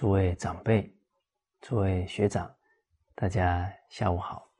[0.00, 0.90] 诸位长辈、
[1.60, 2.56] 诸位学长，
[3.14, 4.50] 大家下午好。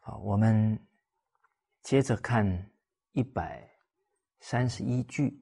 [0.00, 0.76] 好，我们
[1.82, 2.44] 接着看
[3.12, 3.64] 一百
[4.40, 5.40] 三十一句。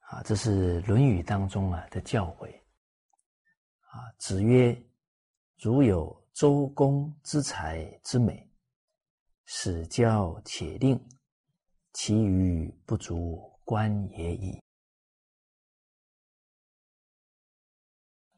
[0.00, 2.52] 啊，这是《论语》当中啊的教诲。
[3.90, 4.76] 啊，子曰
[5.62, 8.50] ：“如有周公之才之美，
[9.44, 11.00] 使教且令，
[11.92, 14.60] 其余不足观也已。”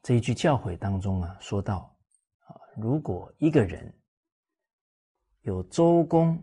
[0.03, 1.97] 这一句教诲当中啊，说到
[2.47, 4.01] 啊，如果一个人
[5.41, 6.43] 有周公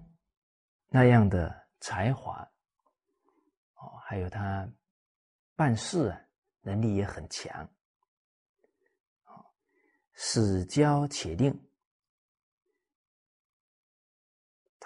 [0.88, 2.42] 那样的才华，
[3.76, 4.70] 哦，还有他。
[5.56, 6.22] 办事啊，
[6.62, 7.52] 能力也很强，
[9.24, 9.42] 啊，
[10.14, 11.52] 使教且令。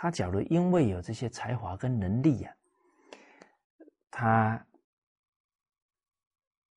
[0.01, 2.57] 他假如因为有这些才华跟能力呀，
[4.09, 4.65] 他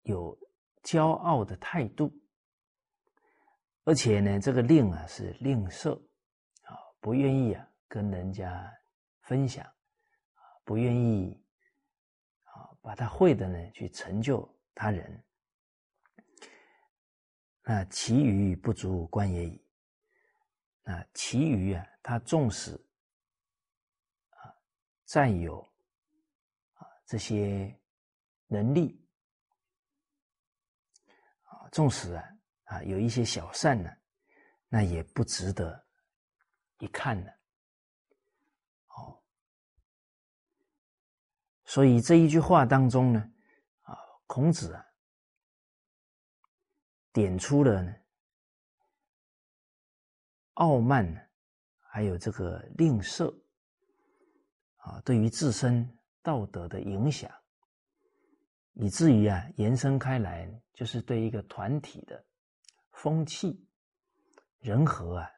[0.02, 0.38] 有
[0.82, 2.12] 骄傲的态度，
[3.84, 5.94] 而且呢，这个令啊是吝啬，
[6.64, 8.70] 啊，不愿意啊跟人家
[9.22, 11.42] 分享，啊，不愿意
[12.42, 12.76] 啊。
[12.82, 15.24] 把他会的呢，去成就他人，
[17.62, 19.64] 那其余不足观也已。
[20.82, 22.78] 那其余啊，他纵使
[25.06, 25.60] 占有
[26.74, 27.78] 啊这些
[28.46, 29.06] 能力
[31.42, 32.24] 啊，纵使啊
[32.64, 33.90] 啊有一些小善呢，
[34.68, 35.86] 那也不值得
[36.78, 37.30] 一看的。
[38.88, 39.22] 哦。
[41.64, 43.32] 所以这一句话当中呢，
[43.82, 44.86] 啊，孔子啊，
[47.12, 47.94] 点出了呢
[50.54, 51.30] 傲慢，
[51.80, 53.43] 还有这个吝啬
[54.84, 55.88] 啊，对于自身
[56.22, 57.30] 道德的影响，
[58.74, 62.22] 以至于啊延伸开来，就是对一个团体的
[62.92, 63.66] 风气、
[64.58, 65.30] 人和啊，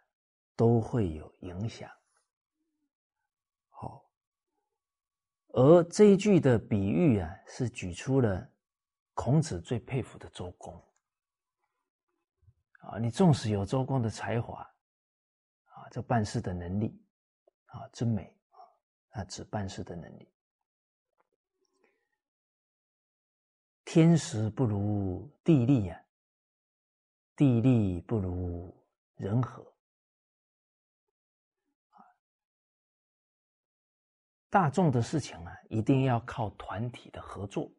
[0.57, 1.89] 都会有影响。
[3.69, 4.05] 好
[5.51, 8.51] 而这一句的比喻啊，是举出了
[9.15, 10.75] 孔子最佩服的周公
[12.81, 12.99] 啊。
[12.99, 14.61] 你纵使有周公的才华
[15.67, 17.01] 啊，这办事的能力
[17.67, 18.36] 啊，真美
[19.17, 20.29] 啊，啊，指办事的能力。
[23.85, 26.05] 天时不如地利呀，
[27.35, 28.77] 地利不如
[29.17, 29.65] 人和。
[34.51, 37.71] 大众的事情啊，一定要靠团体的合作。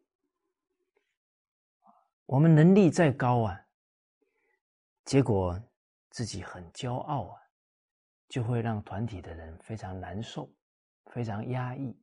[2.24, 3.66] 我们能力再高啊，
[5.04, 5.60] 结果
[6.10, 7.42] 自己很骄傲啊，
[8.28, 10.48] 就会让团体的人非常难受，
[11.12, 11.96] 非常压抑，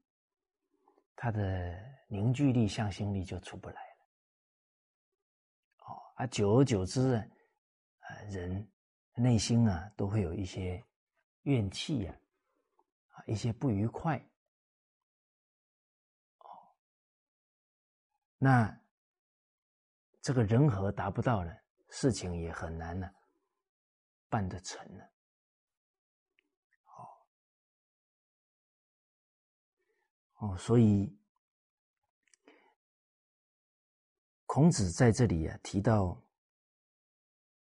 [1.15, 3.97] 他的凝聚力、向心力就出不来了。
[5.85, 7.15] 哦，啊，久而久之
[7.99, 8.67] 啊，人
[9.13, 10.83] 内心啊都会有一些
[11.43, 12.19] 怨气呀，
[13.09, 14.17] 啊，一些不愉快。
[16.39, 16.45] 哦
[18.37, 18.81] 那
[20.21, 21.55] 这个人和达不到呢，
[21.89, 23.09] 事情也很难呢
[24.29, 25.03] 办得成呢。
[30.35, 31.15] 哦，所以
[34.45, 36.21] 孔子在这里啊提到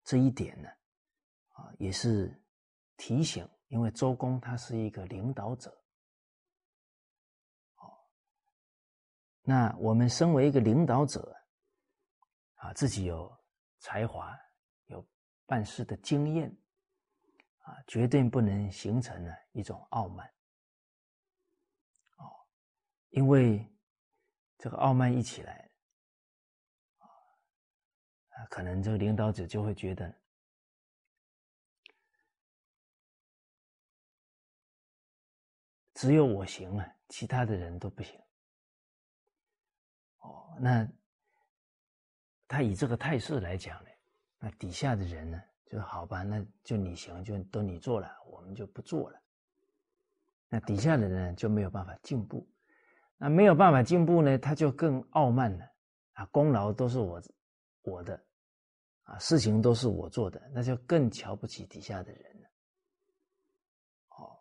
[0.03, 0.69] 这一点呢，
[1.53, 2.41] 啊也是
[2.97, 5.77] 提醒，因为周公他是一个领导者。
[9.43, 11.35] 那我们身为一个领导者，
[12.55, 13.35] 啊，自己有
[13.79, 14.37] 才华，
[14.85, 15.03] 有
[15.47, 16.55] 办事的经验，
[17.57, 20.31] 啊，绝对不能形成呢一种傲慢，
[23.11, 23.65] 因为
[24.57, 25.69] 这个傲慢一起来，
[26.97, 30.13] 啊，可能这个领导者就会觉得，
[35.93, 38.19] 只有我行啊，其他的人都不行。
[40.19, 40.87] 哦，那
[42.47, 43.89] 他以这个态势来讲呢，
[44.39, 49.21] 那底下的人呢，就好吧，那就你行，就都你做了，我们就不做了。
[50.47, 52.50] 那底下的人就没有办法进步，
[53.23, 55.63] 那没有办法进步呢，他就更傲慢了
[56.13, 57.21] 啊，功劳都是我
[57.83, 58.19] 我的
[59.03, 62.49] 啊，事情都是我做的，那就更瞧不起底下的人了。
[64.17, 64.35] 哦，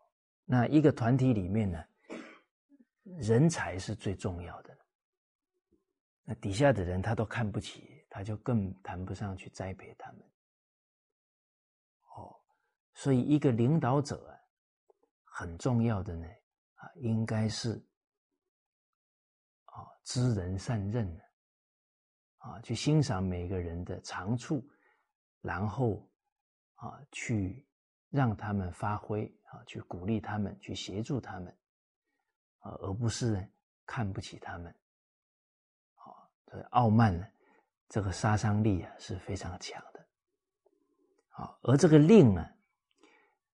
[0.46, 1.84] 那一个团体里面呢，
[3.18, 4.74] 人才是最重要的。
[6.22, 10.22] 那底下的人他都看不起，他就更谈不上去栽培他们。
[12.16, 12.34] 哦，
[12.94, 14.40] 所以一个领导者啊，
[15.24, 16.26] 很重要的呢，
[16.76, 17.78] 啊，应该是
[20.12, 21.06] 知人善任
[22.38, 24.60] 啊，去欣赏每个人的长处，
[25.40, 26.04] 然后
[26.74, 27.64] 啊，去
[28.08, 31.56] 让他们发挥啊，去鼓励他们，去协助他们
[32.58, 33.48] 啊，而不是
[33.86, 34.74] 看不起他们。
[35.94, 36.02] 啊，
[36.46, 37.24] 这傲慢呢，
[37.88, 40.08] 这个杀伤力啊是非常强的。
[41.28, 42.44] 啊，而这个吝呢，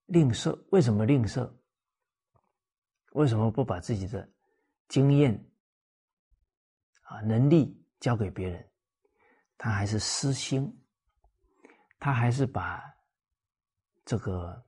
[0.06, 1.52] 吝啬，为什么吝啬？
[3.12, 4.26] 为什么不把自己的
[4.88, 5.38] 经验？
[7.06, 8.68] 啊，能力交给别人，
[9.56, 10.70] 他还是私心，
[11.98, 12.82] 他还是把
[14.04, 14.64] 这个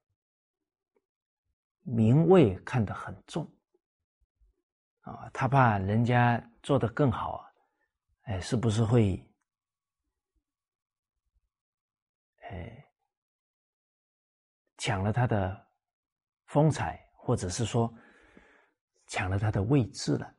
[1.82, 3.44] 名位看得很重
[5.00, 7.44] 啊，他怕人家做得更好，
[8.22, 9.28] 哎，是不是会
[12.42, 12.88] 哎
[14.76, 15.66] 抢了他的
[16.46, 17.92] 风采，或者是说
[19.08, 20.34] 抢了他的位置了？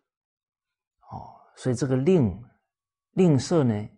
[1.10, 1.36] 哦。
[1.60, 2.42] 所以这个吝
[3.12, 3.90] 吝啬呢，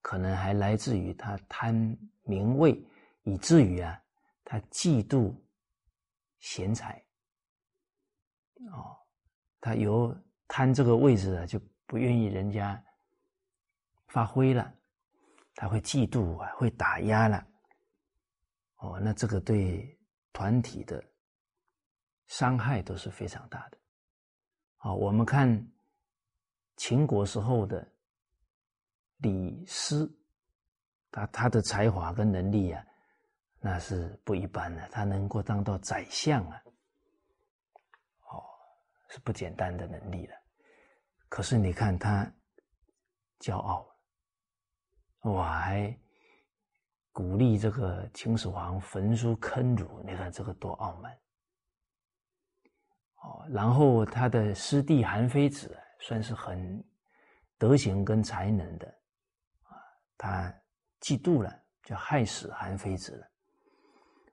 [0.00, 1.74] 可能还来自于他贪
[2.22, 2.80] 名位，
[3.24, 4.00] 以至于啊，
[4.44, 5.34] 他嫉妒
[6.38, 7.04] 贤才。
[8.70, 8.96] 哦，
[9.60, 10.16] 他由
[10.46, 12.80] 贪这个位置啊，就不愿意人家
[14.06, 14.72] 发挥了，
[15.56, 17.44] 他会嫉妒啊，会打压了。
[18.76, 19.98] 哦，那这个对
[20.32, 21.04] 团体的
[22.28, 23.78] 伤害都是非常大的。
[24.78, 25.73] 哦，我们看。
[26.76, 27.86] 秦国时候的
[29.18, 30.12] 李斯，
[31.10, 32.84] 他他的才华跟能力啊，
[33.60, 34.86] 那是不一般的。
[34.88, 36.62] 他能够当到宰相啊，
[38.30, 38.42] 哦，
[39.08, 40.34] 是不简单的能力了。
[41.28, 42.30] 可是你看他
[43.38, 43.86] 骄傲，
[45.20, 45.96] 我还
[47.12, 51.16] 鼓励这个秦始皇焚书坑儒，你看这个多傲慢。
[53.22, 55.80] 哦，然后他的师弟韩非子。
[56.06, 56.84] 算是很
[57.56, 58.86] 德行跟才能的
[59.62, 59.72] 啊，
[60.18, 60.54] 他
[61.00, 61.50] 嫉妒了，
[61.82, 63.26] 就害死韩非子了。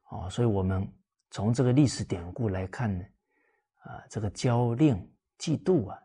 [0.09, 0.85] 哦，所以我们
[1.29, 3.05] 从这个历史典故来看呢，
[3.83, 4.97] 啊，这个交令
[5.37, 5.97] 嫉妒啊，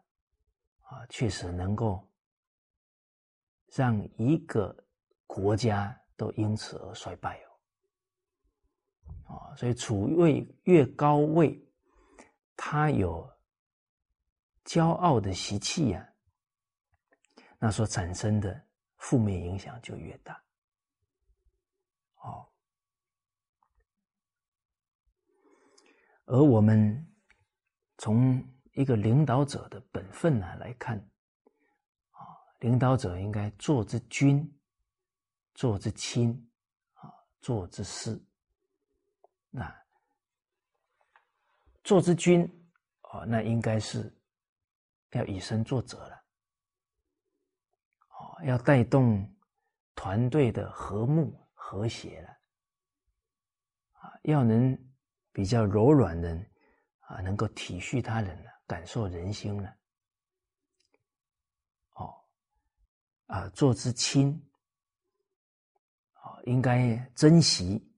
[0.83, 2.09] 啊，确实能够
[3.75, 4.73] 让一个
[5.27, 9.35] 国家都因此而衰败哦。
[9.35, 11.61] 啊，所以处位越高位，
[12.57, 13.29] 他有。
[14.67, 16.13] 骄傲的习气呀，
[17.57, 20.45] 那所产生的负面影响就越大。
[22.17, 22.51] 哦，
[26.25, 27.07] 而我们
[27.99, 30.99] 从一个领导者的本分呢来看，
[32.11, 32.19] 啊，
[32.59, 34.53] 领导者应该做之君，
[35.55, 36.51] 做之亲，
[36.95, 38.21] 啊，做之师。
[39.49, 39.73] 那
[41.85, 42.43] 做之君，
[43.03, 44.13] 啊，那应该是。
[45.11, 46.25] 要以身作则了，
[48.09, 49.35] 哦，要带动
[49.95, 52.29] 团队的和睦和谐了，
[53.93, 54.77] 啊，要能
[55.33, 56.31] 比较柔软的
[57.01, 59.77] 啊，能够体恤他人了，感受人心了，
[61.95, 62.15] 哦，
[63.27, 64.51] 啊，做之亲，
[66.13, 67.91] 啊，应该珍惜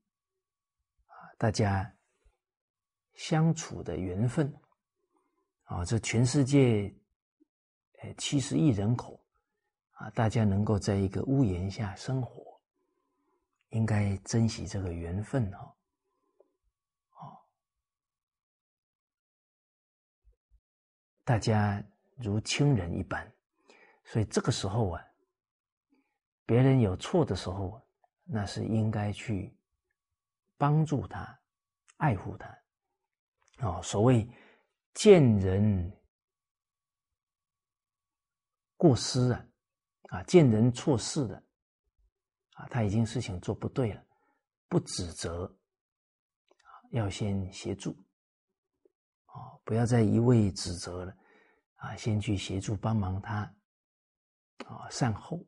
[1.06, 1.92] 啊，大家
[3.14, 4.54] 相处的缘分，
[5.68, 6.92] 啊，这全世界。
[8.00, 9.20] 呃，七十亿人口
[9.94, 12.60] 啊，大家能够在一个屋檐下生活，
[13.70, 15.74] 应该珍惜这个缘分哈。
[17.14, 17.36] 哦，
[21.24, 21.82] 大家
[22.18, 23.28] 如亲人一般，
[24.04, 25.04] 所以这个时候啊，
[26.46, 27.84] 别人有错的时候，
[28.22, 29.52] 那是应该去
[30.56, 31.36] 帮助他、
[31.96, 32.58] 爱护他。
[33.58, 34.24] 哦，所谓
[34.98, 35.92] 见人。
[38.76, 39.46] 过失啊，
[40.08, 41.36] 啊，见人错事的，
[42.54, 44.04] 啊，他已经事情做不对了，
[44.66, 45.56] 不指责，
[46.90, 47.92] 要先协助，
[49.26, 51.16] 啊，不要再一味指责了，
[51.76, 53.54] 啊，先去协助帮忙他，
[54.66, 55.40] 啊，善后，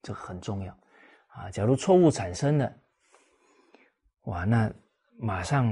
[0.00, 0.78] 这个很重要，
[1.28, 2.74] 啊，假如错误产生了，
[4.22, 4.72] 哇，那
[5.18, 5.66] 马上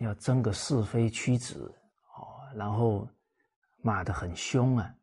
[0.00, 1.72] 要争个是非曲直，
[2.56, 3.08] 然后
[3.82, 4.94] 骂得很凶啊。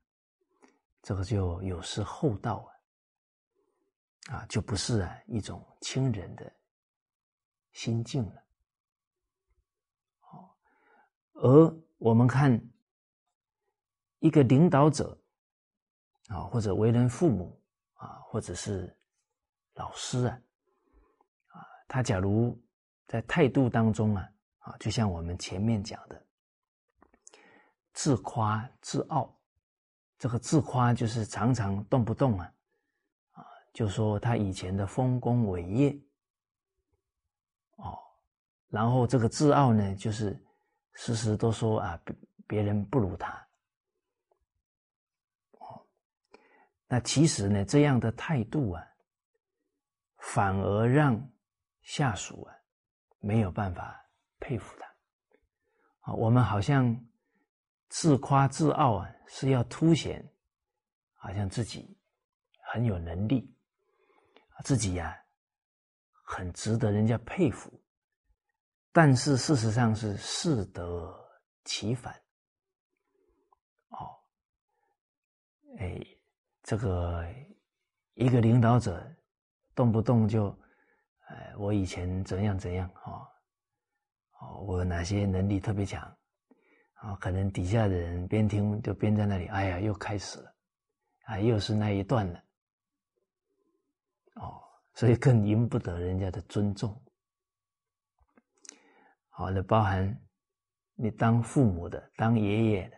[1.03, 2.71] 这个就有失厚道
[4.27, 6.53] 啊，啊，就不是啊一种亲人的
[7.71, 8.43] 心境了。
[10.19, 10.55] 好，
[11.33, 12.61] 而我们看
[14.19, 15.17] 一个领导者
[16.27, 17.59] 啊，或者为人父母
[17.93, 18.95] 啊，或者是
[19.73, 20.39] 老师啊，
[21.47, 22.55] 啊，他假如
[23.07, 26.23] 在态度当中啊，啊，就像我们前面讲的，
[27.93, 29.37] 自夸自傲。
[30.17, 32.53] 这个自夸就是常常动不动啊，
[33.31, 33.43] 啊，
[33.73, 35.99] 就说他以前的丰功伟业，
[37.77, 37.97] 哦，
[38.69, 40.39] 然后这个自傲呢，就是
[40.93, 43.47] 时时都说啊，别别人不如他，
[45.53, 45.83] 哦，
[46.85, 48.87] 那其实呢，这样的态度啊，
[50.17, 51.19] 反而让
[51.81, 52.53] 下属啊
[53.17, 54.05] 没有办法
[54.39, 56.95] 佩服他，啊，我们好像。
[57.91, 60.25] 自夸自傲啊，是要凸显，
[61.15, 61.99] 好像自己
[62.71, 63.53] 很有能力，
[64.63, 65.13] 自己呀
[66.23, 67.69] 很值得人家佩服。
[68.93, 71.13] 但是事实上是适得
[71.65, 72.15] 其反。
[73.89, 74.17] 哦，
[75.77, 75.99] 哎，
[76.63, 77.25] 这个
[78.13, 79.05] 一个领导者
[79.75, 80.57] 动不动就，
[81.27, 83.27] 哎，我以前怎样怎样啊，
[84.39, 86.17] 哦，我哪些能力特别强。
[87.01, 90.53] 啊，可能底下的人边听就边在那里，哎呀，又开始了，
[91.23, 92.43] 啊，又是那一段了，
[94.35, 94.61] 哦，
[94.93, 96.95] 所以更赢不得人家的尊重。
[99.29, 100.15] 好的，包含
[100.93, 102.97] 你当父母的、当爷爷的，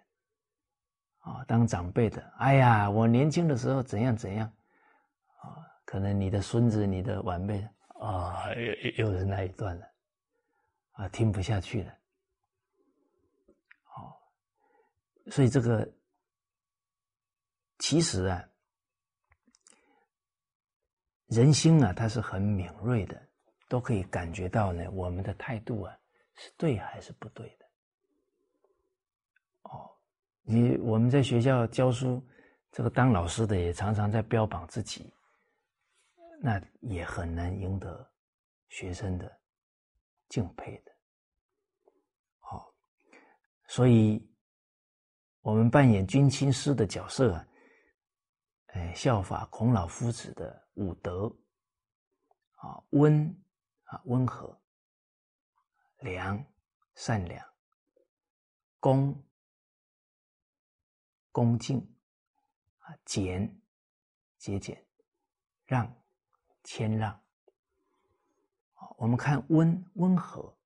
[1.19, 4.45] 啊，当长辈的，哎呀，我年轻的时候怎样怎样，
[5.37, 7.65] 啊，可能你的孙子、你的晚辈，
[8.01, 8.53] 啊，
[8.97, 9.87] 又又是那一段了，
[10.91, 11.93] 啊，听不下去了。
[15.31, 15.89] 所以这个
[17.79, 18.43] 其实啊，
[21.27, 23.29] 人心啊，它是很敏锐的，
[23.69, 25.97] 都可以感觉到呢，我们的态度啊
[26.35, 27.65] 是对还是不对的。
[29.63, 29.89] 哦，
[30.41, 32.21] 你我们在学校教书，
[32.69, 35.13] 这个当老师的也常常在标榜自己，
[36.41, 38.05] 那也很难赢得
[38.67, 39.39] 学生的
[40.27, 40.91] 敬佩的。
[42.39, 42.73] 好，
[43.67, 44.21] 所以。
[45.43, 47.47] 我们扮演君亲师的角色啊，
[48.67, 51.27] 哎，效法孔老夫子的五德
[52.55, 53.27] 啊，温
[53.83, 54.57] 啊，温和；
[55.97, 56.41] 良，
[56.95, 57.43] 善良；
[58.79, 59.21] 恭，
[61.29, 61.77] 恭敬；
[62.77, 63.61] 啊，俭，
[64.37, 64.77] 节俭；
[65.65, 65.93] 让，
[66.63, 67.21] 谦让。
[68.95, 70.57] 我们看温，温和，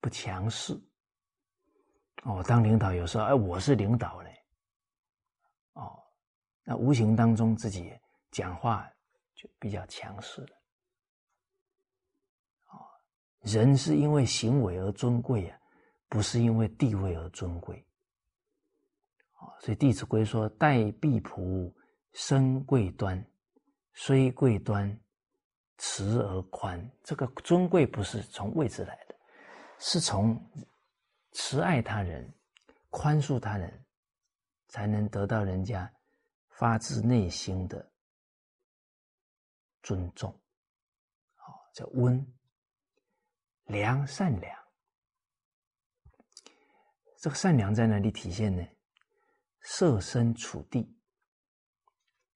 [0.00, 0.76] 不强势。
[2.24, 4.34] 哦，当领导有时候，哎，我是领导嘞，
[5.74, 6.02] 哦，
[6.64, 7.92] 那无形当中自己
[8.30, 8.90] 讲话
[9.34, 10.56] 就比较强势了。
[12.70, 12.80] 哦，
[13.42, 15.60] 人是因为行为而尊贵呀，
[16.08, 17.76] 不是因为地位而尊贵。
[19.38, 21.70] 哦，所以《弟子规》说：“待婢仆，
[22.14, 23.22] 身贵端；
[23.92, 24.98] 虽贵端，
[25.76, 29.14] 慈而宽。”这个尊贵不是从位置来的，
[29.78, 30.42] 是从。
[31.34, 32.32] 慈爱他人，
[32.90, 33.84] 宽恕他人，
[34.68, 35.92] 才能得到人家
[36.48, 37.92] 发自内心的
[39.82, 40.32] 尊重。
[41.34, 42.24] 好，叫温
[43.64, 44.64] 良善良。
[47.18, 48.64] 这个善良在哪里体现呢？
[49.60, 50.96] 设身处地，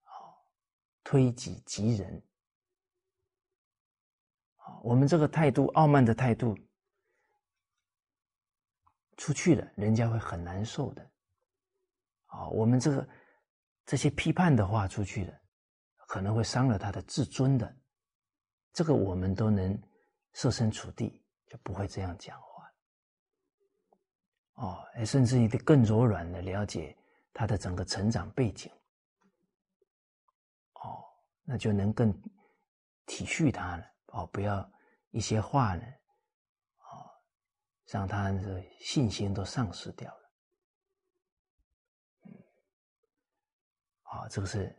[0.02, 0.44] 好，
[1.04, 2.22] 推己及人。
[4.56, 6.58] 好，我们这个态度，傲慢的态度。
[9.18, 11.10] 出去了，人家会很难受的。
[12.26, 13.08] 啊，我们这个
[13.84, 15.34] 这些批判的话出去了，
[16.06, 17.76] 可能会伤了他的自尊的。
[18.72, 19.76] 这个我们都能
[20.34, 22.72] 设身处地，就不会这样讲话。
[24.54, 26.96] 哦，甚至于更柔软的了解
[27.32, 28.70] 他的整个成长背景。
[30.74, 31.02] 哦，
[31.42, 32.12] 那就能更
[33.04, 33.84] 体恤他了。
[34.12, 34.70] 哦，不要
[35.10, 35.82] 一些话呢。
[37.90, 40.30] 让他的信心都丧失掉了。
[44.02, 44.76] 好，这个是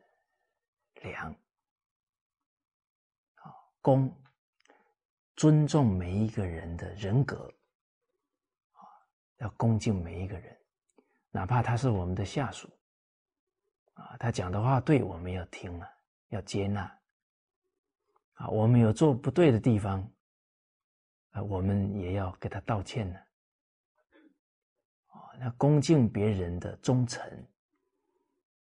[1.01, 1.33] 良。
[3.35, 4.15] 好，恭，
[5.35, 7.51] 尊重每一个人的人格。
[8.73, 8.81] 啊，
[9.37, 10.57] 要恭敬每一个人，
[11.31, 12.69] 哪怕他是我们的下属。
[13.93, 15.89] 啊，他讲的话对，我们要听啊，
[16.27, 16.81] 要接纳。
[18.33, 20.07] 啊，我们有做不对的地方。
[21.31, 23.19] 啊，我们也要给他道歉呢。
[25.07, 27.23] 啊，那恭敬别人的忠诚，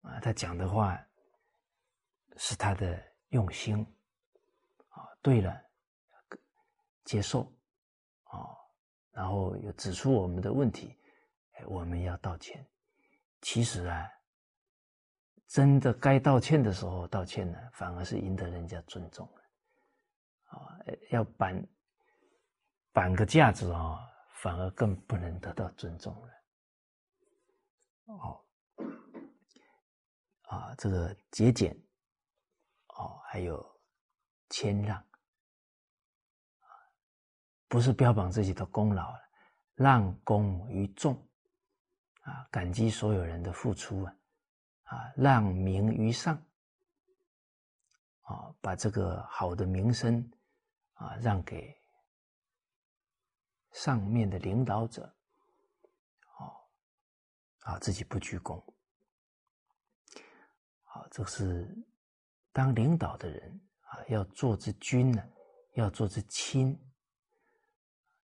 [0.02, 1.02] 啊，他讲的话
[2.36, 3.86] 是他的用心，
[4.90, 5.62] 啊，对了，
[7.06, 7.52] 接受，
[8.24, 8.52] 啊，
[9.12, 10.96] 然后又指出我们的问题，
[11.68, 12.66] 我们要道歉。
[13.42, 14.10] 其实啊，
[15.48, 19.42] 真的该道歉的时候道歉呢，反而是赢得人家尊重了。
[20.50, 20.80] 啊，
[21.12, 21.66] 要板。
[22.98, 24.10] 反个架子啊，
[24.42, 26.34] 反而更不能得到尊重了。
[28.06, 28.44] 哦。
[30.50, 31.80] 啊，这个节俭，
[32.88, 33.64] 哦，还有
[34.50, 35.06] 谦让，
[37.68, 39.20] 不是标榜自己的功劳了，
[39.76, 41.14] 让功于众，
[42.22, 44.16] 啊，感激所有人的付出啊，
[44.86, 46.36] 啊，让名于上，
[48.22, 50.32] 啊，把这个好的名声
[50.94, 51.77] 啊让给
[53.78, 55.04] 上面的领导者，
[56.40, 56.52] 哦，
[57.60, 58.60] 啊，自己不鞠躬，
[60.82, 61.08] 好。
[61.12, 61.70] 这是
[62.52, 65.24] 当领导的人啊，要做之君呢，
[65.76, 66.76] 要做之亲，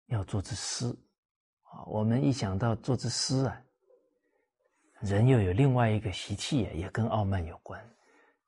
[0.07, 0.87] 要做之师
[1.65, 1.85] 啊。
[1.85, 3.63] 我们一想到做之师啊，
[5.01, 7.79] 人又有另外一个习气啊，也跟傲慢有关，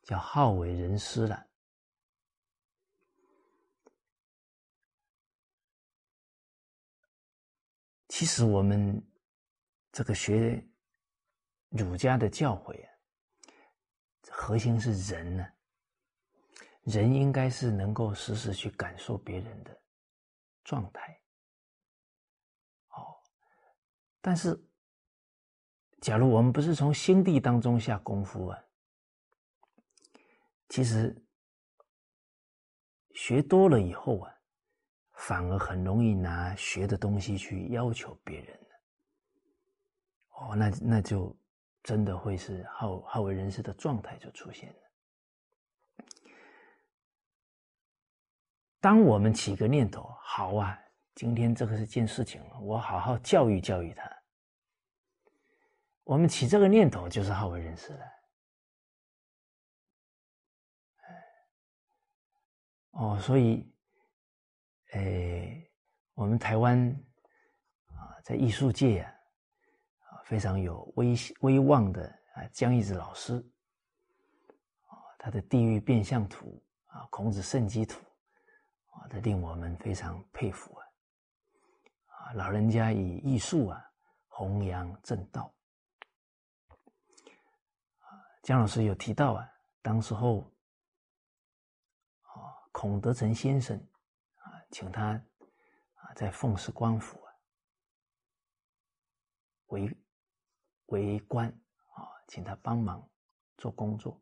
[0.04, 1.46] 叫好为人师了。
[8.14, 9.04] 其实我们
[9.90, 10.64] 这个学
[11.70, 12.90] 儒家的教诲啊。
[14.30, 15.44] 核心是人呢，
[16.84, 19.82] 人应该是能够时时去感受别人的
[20.62, 21.20] 状态。
[22.90, 23.18] 哦，
[24.20, 24.64] 但是，
[26.00, 28.64] 假如我们不是从心地当中下功夫啊，
[30.68, 31.20] 其实
[33.12, 34.33] 学多了以后啊，
[35.14, 38.58] 反而很容易拿学的东西去要求别人
[40.30, 41.36] 哦，那那就。
[41.84, 44.78] 真的会是好好为人师的状态就出现了。
[48.80, 50.78] 当我们起个念头，好啊，
[51.14, 54.10] 今天这个是件事情，我好好教育教育他。
[56.04, 58.06] 我们起这个念头就是好为人师了。
[62.92, 63.70] 哦，所以，
[64.94, 65.70] 诶，
[66.14, 66.88] 我们台湾
[67.90, 69.10] 啊，在艺术界啊。
[70.24, 72.02] 非常有威威望的
[72.32, 73.34] 啊，江一子老师，
[74.86, 78.00] 啊，他的《地狱变相图》啊，《孔子圣迹图》
[78.98, 80.86] 啊，这令我们非常佩服啊！
[82.06, 83.84] 啊，老人家以艺术啊
[84.28, 85.52] 弘扬正道。
[87.98, 88.08] 啊，
[88.42, 89.46] 江老师有提到啊，
[89.82, 90.40] 当时候
[92.22, 93.78] 啊，孔德成先生，
[94.74, 95.12] 请他
[95.94, 97.22] 啊在凤石官府
[99.66, 99.96] 为。
[100.88, 101.48] 为官
[101.94, 103.08] 啊，请他帮忙
[103.56, 104.20] 做工作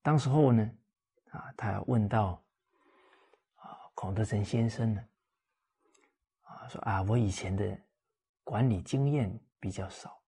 [0.00, 0.68] 当时候呢，
[1.30, 2.42] 啊，他问到
[3.56, 5.08] 啊，孔德成先生呢，
[6.40, 7.78] 啊，说啊，我以前的
[8.42, 10.20] 管理经验比较少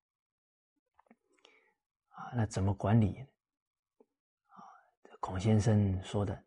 [2.10, 3.26] 啊，那怎么管理？
[4.48, 4.62] 啊，
[5.18, 6.44] 孔先生说的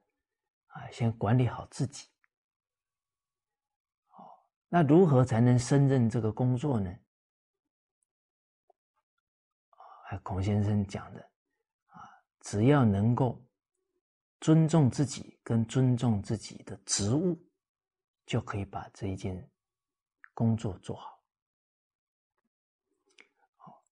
[0.71, 2.09] 啊，先管理好自己。
[4.09, 4.27] 哦，
[4.67, 6.89] 那如何才能胜任这个工作呢？
[10.09, 11.21] 啊孔先生讲的
[11.87, 12.03] 啊，
[12.41, 13.41] 只要能够
[14.41, 17.37] 尊重自己跟尊重自己的职务，
[18.25, 19.49] 就可以把这一件
[20.33, 21.23] 工作做好。
[23.55, 23.83] 好，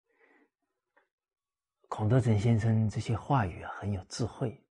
[1.88, 4.62] 孔德成先生这些话语啊，很有智慧。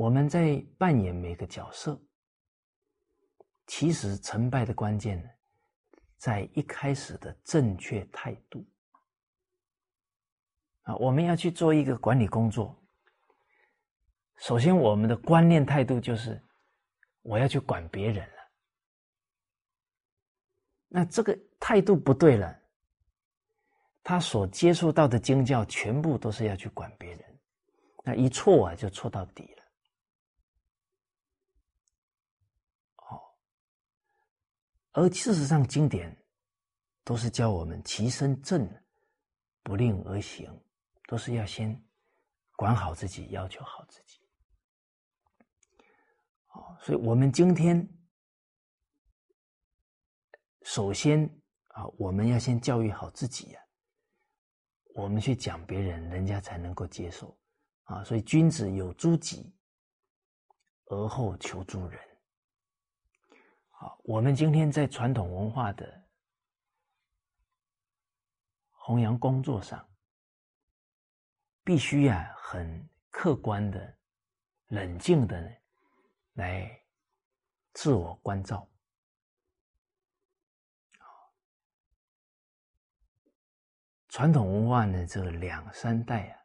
[0.00, 2.00] 我们在扮演每个角色，
[3.66, 5.22] 其实成败的关键，
[6.16, 8.66] 在一开始的正确态度。
[10.84, 12.82] 啊，我们要去做一个管理工作。
[14.38, 16.42] 首先，我们的观念态度就是
[17.20, 18.50] 我要去管别人了。
[20.88, 22.58] 那这个态度不对了，
[24.02, 27.38] 他所接触到的经教全部都是要去管别人，
[28.02, 29.60] 那一错啊就错到底了。
[32.96, 33.20] 哦，
[35.00, 36.14] 而事实上，经典
[37.04, 38.68] 都是教我们其身正，
[39.62, 40.54] 不令而行。
[41.08, 41.76] 都是要先
[42.54, 44.20] 管好自己，要求好自己。
[46.48, 47.88] 哦，所以我们今天
[50.62, 51.24] 首先
[51.68, 53.60] 啊，我们要先教育好自己呀。
[54.94, 57.36] 我们去讲别人，人家才能够接受
[57.84, 58.04] 啊。
[58.04, 59.52] 所以君子有诸己，
[60.84, 62.09] 而后求诸人。
[63.80, 66.04] 好，我们今天在传统文化的
[68.72, 69.88] 弘扬工作上。
[71.64, 73.98] 必须呀，很客观的、
[74.66, 75.50] 冷静的
[76.34, 76.78] 来
[77.72, 78.68] 自我关照。
[84.08, 86.40] 传统文化呢，这两三代啊，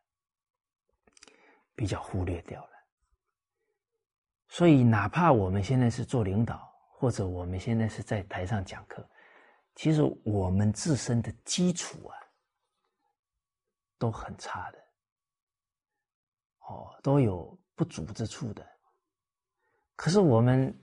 [1.74, 2.72] 比较忽略掉了。
[4.48, 9.06] 所以，哪怕我们现在是做领导，或者我们现在是在台上讲课，
[9.76, 12.16] 其实我们自身的基础啊，
[13.98, 14.80] 都很差的，
[16.60, 18.66] 哦，都有不足之处的。
[19.98, 20.74] 可是我们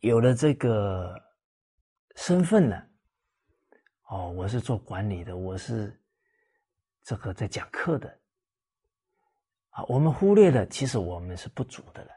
[0.00, 1.14] 有了这个
[2.16, 2.82] 身份呢，
[4.08, 6.02] 哦，我是做管理的，我是
[7.02, 8.18] 这个在讲课的，
[9.68, 12.10] 啊，我们忽略了其实我们是不足的了，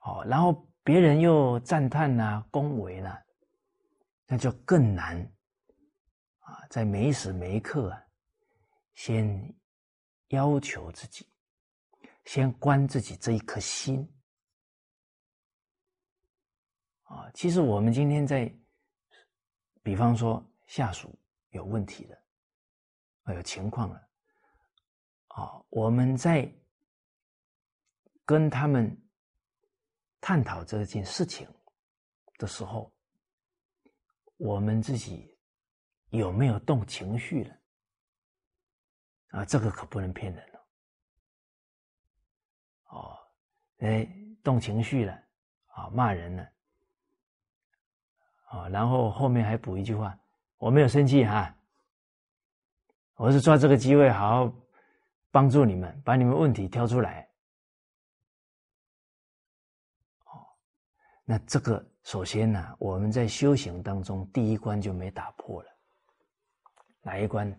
[0.00, 3.18] 哦，然后别人又赞叹呐、恭维呐，
[4.26, 5.18] 那就更难
[6.40, 8.06] 啊，在每时每刻啊，
[8.92, 9.56] 先
[10.28, 11.26] 要求自己，
[12.26, 14.06] 先观自己这一颗心。
[17.04, 18.54] 啊，其实我们今天在，
[19.82, 21.18] 比方说下属
[21.50, 22.22] 有问题的，
[23.22, 24.08] 啊有情况了，
[25.28, 26.52] 啊，我们在
[28.26, 28.94] 跟他们
[30.26, 31.46] 探讨这件事情
[32.38, 32.90] 的时候，
[34.38, 35.36] 我们自己
[36.08, 37.54] 有没有动情绪了？
[39.28, 40.66] 啊，这个可不能骗人了。
[42.84, 43.18] 哦，
[43.80, 44.08] 哎，
[44.42, 45.12] 动情绪了，
[45.66, 46.50] 啊，骂人了。
[48.46, 50.18] 啊，然后后面还补一句话
[50.56, 51.54] ：“我没有生气哈，
[53.16, 54.56] 我是抓这个机会好好
[55.30, 57.28] 帮助你们，把你们问题挑出来。”
[61.24, 65.70] 那这个首先呢，我们在修行当中第一关就没打破了，
[67.00, 67.50] 哪一关？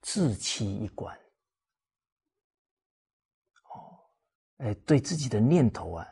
[0.00, 1.14] 自欺一关。
[3.64, 4.00] 哦，
[4.58, 6.08] 哎，对自己的念头啊，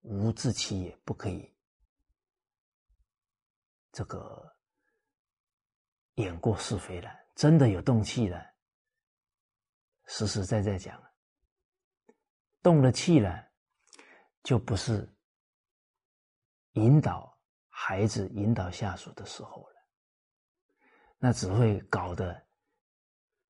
[0.00, 1.54] 无自欺也不可以。
[3.92, 4.52] 这个
[6.16, 8.44] 演过是非了，真的有动气了，
[10.06, 11.00] 实实在在讲，
[12.62, 13.48] 动了气了，
[14.42, 15.08] 就不是
[16.76, 17.34] 引导
[17.68, 19.76] 孩子、引导下属的时候了，
[21.18, 22.46] 那只会搞得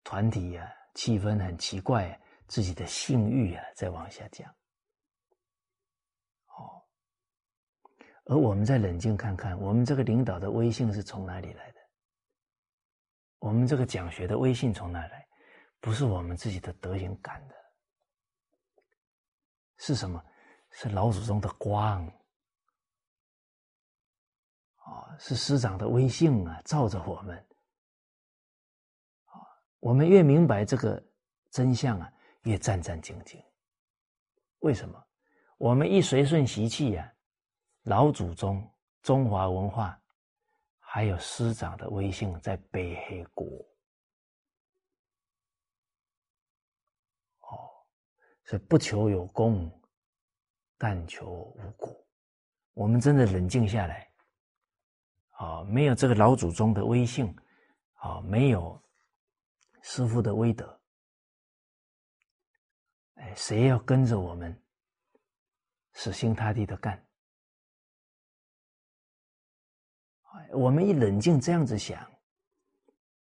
[0.05, 4.49] 团体呀气氛很奇怪，自己的性欲啊在往下降。
[6.47, 6.83] 哦
[8.27, 11.81] 而我们再冷静看看，我们这个领导的威信是从哪里来的？
[13.41, 15.27] 我们这个讲学的威信从哪来？
[15.81, 17.55] 不是我们自己的德行感的，
[19.79, 20.25] 是什么？
[20.71, 22.09] 是老祖宗的光
[24.87, 25.17] 啊！
[25.19, 27.37] 是师长的威信啊，照着我们
[29.25, 29.35] 啊！
[29.81, 31.03] 我们越明白这个
[31.51, 33.43] 真相啊，越战战兢兢。
[34.61, 35.05] 为什么？
[35.59, 37.13] 我们一随顺习气呀。
[37.83, 38.69] 老祖宗、
[39.01, 39.97] 中华文化，
[40.79, 43.47] 还有师长的威信在背黑锅。
[47.41, 47.71] 哦，
[48.43, 49.71] 是不求有功，
[50.77, 52.05] 但求无过。
[52.75, 54.13] 我们真的冷静下来，
[55.39, 57.35] 啊，没有这个老祖宗的威信，
[57.95, 58.83] 啊，没有
[59.83, 60.81] 师傅的威德，
[63.15, 64.63] 哎，谁要跟着我们
[65.93, 67.03] 死心塌地的干？
[70.53, 72.11] 我们一冷静这样子想，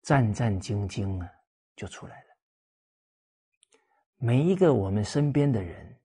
[0.02, 1.30] 战战兢兢啊，
[1.74, 2.28] 就出来了。
[4.16, 6.00] 每一个我们身边的人，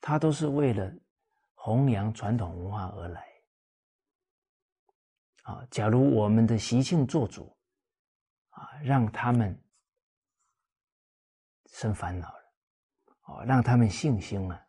[0.00, 0.90] 他都是为了
[1.54, 3.27] 弘扬传统文化而来。
[5.48, 7.56] 啊，假如我们的习性做主，
[8.50, 9.58] 啊，让他们
[11.70, 12.52] 生烦恼了，
[13.22, 14.62] 哦，让他们信心啊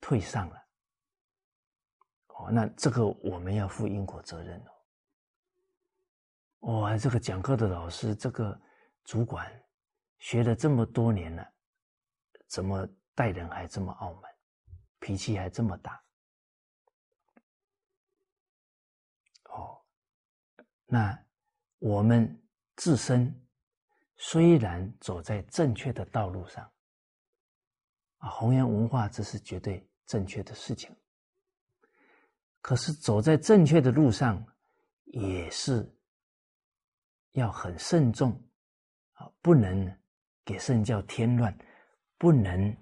[0.00, 0.56] 退上了。
[2.26, 4.72] 哦，那这个我们要负因果责任哦。
[6.72, 8.60] 哇，这个讲课的老师，这个
[9.04, 9.48] 主管，
[10.18, 11.48] 学了这么多年了，
[12.48, 14.34] 怎么待人还这么傲慢，
[14.98, 16.02] 脾气还这么大？
[20.90, 21.16] 那
[21.78, 22.42] 我们
[22.76, 23.46] 自身
[24.16, 26.68] 虽然走在正确的道路上，
[28.16, 30.90] 啊，弘扬文化这是绝对正确的事情。
[32.62, 34.42] 可是走在正确的路上，
[35.04, 35.88] 也是
[37.32, 38.32] 要很慎重
[39.12, 39.94] 啊，不能
[40.44, 41.56] 给圣教添乱，
[42.16, 42.74] 不能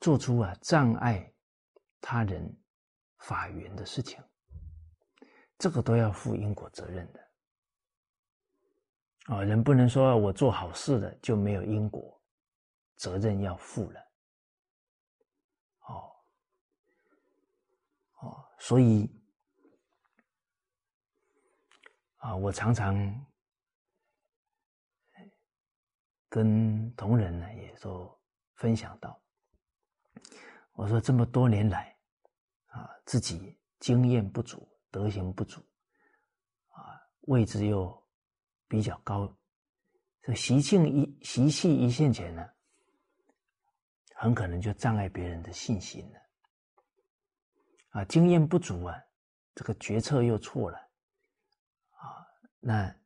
[0.00, 1.32] 做出啊障碍
[2.00, 2.56] 他人
[3.18, 4.22] 法缘的事情，
[5.58, 7.28] 这个都要负因果责任的
[9.26, 12.14] 啊，人不能说我做好事了就没有因果。
[12.96, 14.00] 责任要负了，
[15.86, 16.10] 哦，
[18.22, 19.08] 哦，所以
[22.16, 22.96] 啊，我常常
[26.28, 28.20] 跟同仁呢，也都
[28.56, 29.22] 分享到，
[30.78, 31.98] 我说这么多年来，
[32.66, 35.60] 啊，自己经验不足，德行不足，
[36.68, 38.06] 啊，位置又
[38.68, 39.36] 比较高，
[40.22, 42.48] 这习性一习气一现前呢，
[44.14, 46.20] 很可能就障碍别人的信心了。
[47.88, 48.96] 啊，经验不足啊，
[49.56, 50.78] 这个决策又错了，
[51.96, 52.24] 啊，
[52.60, 52.96] 那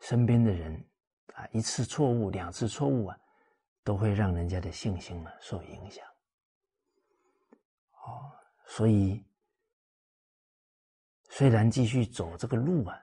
[0.00, 0.86] 身边的人
[1.32, 3.18] 啊，一次错误、两次错误啊，
[3.86, 6.04] 都会让人家的信心呢受影响。
[7.92, 8.32] 哦，
[8.66, 9.24] 所以
[11.28, 13.00] 虽然继续走这个路啊，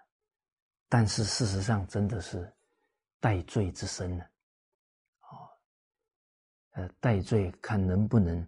[0.89, 2.53] 但是事实上真的是
[3.21, 4.25] 戴罪之身呢。
[5.21, 5.49] 哦，
[6.71, 8.45] 呃，戴罪看能不能。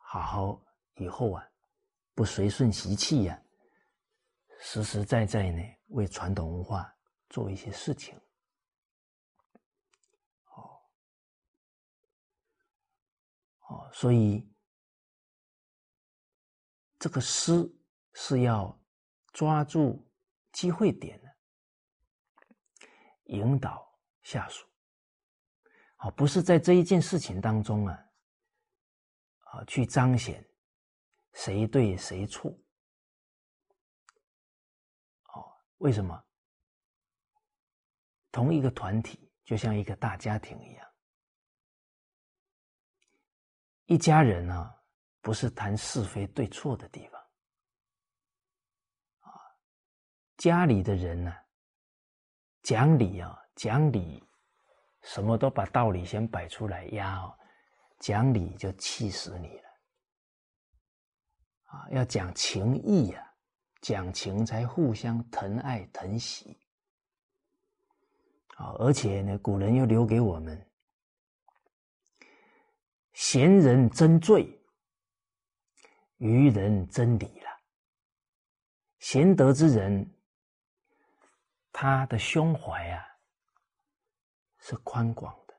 [0.00, 0.60] 好好
[0.96, 1.48] 以后啊，
[2.12, 3.40] 不随顺习气呀，
[4.58, 6.92] 实实在在呢为传统文化
[7.28, 8.20] 做一些事情。
[13.68, 14.46] 哦，所以
[16.98, 17.52] 这个师
[18.14, 18.78] 是要
[19.32, 20.10] 抓住
[20.52, 21.36] 机会点的，
[23.24, 24.66] 引导下属。
[25.96, 28.04] 好，不是在这一件事情当中啊。
[29.50, 30.46] 啊，去彰显
[31.32, 32.50] 谁对谁错？
[35.32, 36.22] 哦，为什么？
[38.30, 40.87] 同一个团体就像一个大家庭一样，
[43.88, 44.70] 一家人呢，
[45.22, 47.18] 不是谈是非对错的地方。
[49.20, 49.32] 啊，
[50.36, 51.34] 家里的人呢，
[52.62, 54.22] 讲理啊，讲理，
[55.00, 57.34] 什么都把道理先摆出来压哦。
[57.98, 59.68] 讲理就气死你了，
[61.64, 63.34] 啊，要讲情义呀，
[63.80, 66.60] 讲情才互相疼爱疼惜，
[68.56, 70.67] 啊，而且呢，古人又留给我们，
[73.18, 74.48] 贤人真罪，
[76.18, 77.50] 愚人真理了。
[79.00, 80.08] 贤德之人，
[81.72, 83.04] 他的胸怀啊，
[84.60, 85.54] 是宽广的，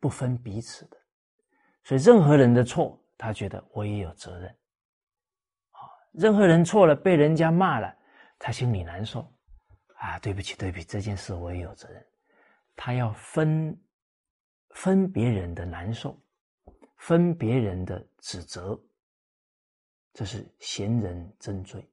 [0.00, 0.96] 不分彼此的。
[1.84, 4.48] 所以，任何人的错，他觉得我也有责任。
[5.72, 7.94] 啊，任何人错了，被人家骂了，
[8.38, 9.30] 他心里难受。
[9.96, 12.02] 啊，对不起，对不起，这件事我也有责任。
[12.74, 13.78] 他要分
[14.70, 16.18] 分别人的难受，
[17.02, 18.80] 分别人的指责，
[20.14, 21.84] 这是贤人真罪。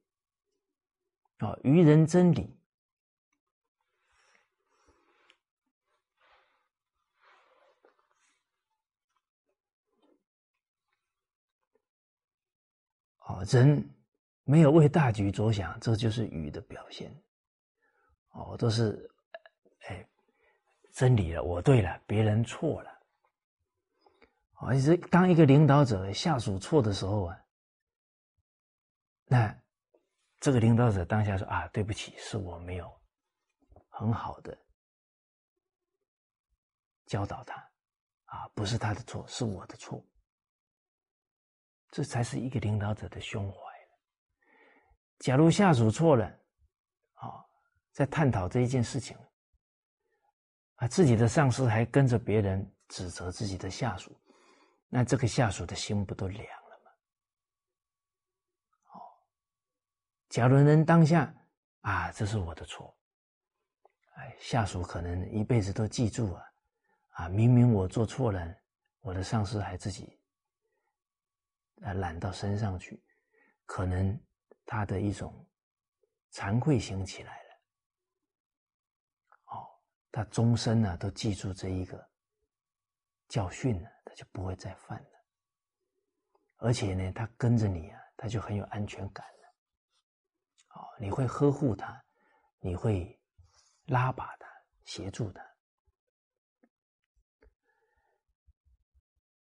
[1.38, 2.56] 啊，愚人真理。
[13.22, 13.84] 哦，人
[14.44, 17.12] 没有为大局着想，这就是愚的表现。
[18.34, 19.10] 哦，都是
[19.88, 20.08] 哎，
[20.92, 22.99] 真理了，我对了，别人错了。
[24.60, 27.46] 哦，是当一个领导者下属错的时候啊，
[29.26, 29.62] 那
[30.40, 32.92] 这个领导者当下说啊，对不起，是我没有
[33.88, 34.58] 很好的
[37.06, 37.56] 教导他，
[38.26, 40.06] 啊，不是他的错，是我的错。
[41.92, 43.58] 这才是一个领导者的胸怀。
[45.20, 46.26] 假如下属错了，
[47.14, 47.46] 啊，
[47.94, 49.18] 在探讨这一件事情，
[50.76, 54.19] 啊，自己的上司还跟着别人指责自己的下属，
[54.90, 56.92] 那这个下属的心不都凉了吗？
[58.94, 59.00] 哦，
[60.30, 61.34] 假如能当下
[61.82, 62.98] 啊，这是我的错，
[64.16, 66.44] 哎，下属可能一辈子都记住啊，
[67.10, 68.56] 啊，明明我做错了，
[69.02, 70.20] 我的上司还自己。
[71.82, 73.02] 啊，揽到身上去，
[73.66, 74.20] 可能
[74.66, 75.48] 他的一种
[76.34, 77.50] 惭愧心起来了。
[79.46, 79.66] 哦，
[80.12, 82.10] 他终身呢都记住这一个
[83.30, 85.10] 教训了，他就不会再犯了。
[86.58, 89.56] 而且呢，他跟着你啊，他就很有安全感了。
[90.76, 92.04] 哦，你会呵护他，
[92.60, 93.18] 你会
[93.86, 94.48] 拉拔他，
[94.84, 95.42] 协助他。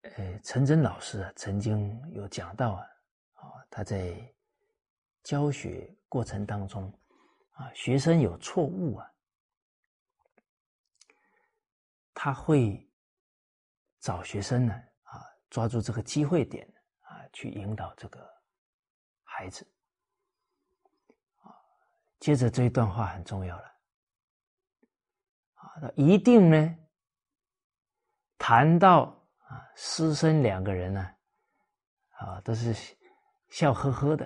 [0.01, 2.83] 呃，陈真老师啊，曾经有讲到啊，
[3.33, 4.33] 啊，他在
[5.21, 6.91] 教学过程当中，
[7.51, 9.13] 啊，学生有错误啊，
[12.13, 12.86] 他会
[13.99, 16.67] 找学生呢，啊，抓住这个机会点
[17.01, 18.27] 啊，去引导这个
[19.23, 19.67] 孩子，
[21.43, 21.51] 啊，
[22.19, 23.63] 接着这一段话很重要了，
[25.55, 26.77] 啊，一定呢，
[28.37, 29.13] 谈到。
[29.47, 31.09] 啊，师生两个人呢，
[32.17, 32.75] 啊，都是
[33.47, 34.25] 笑呵呵的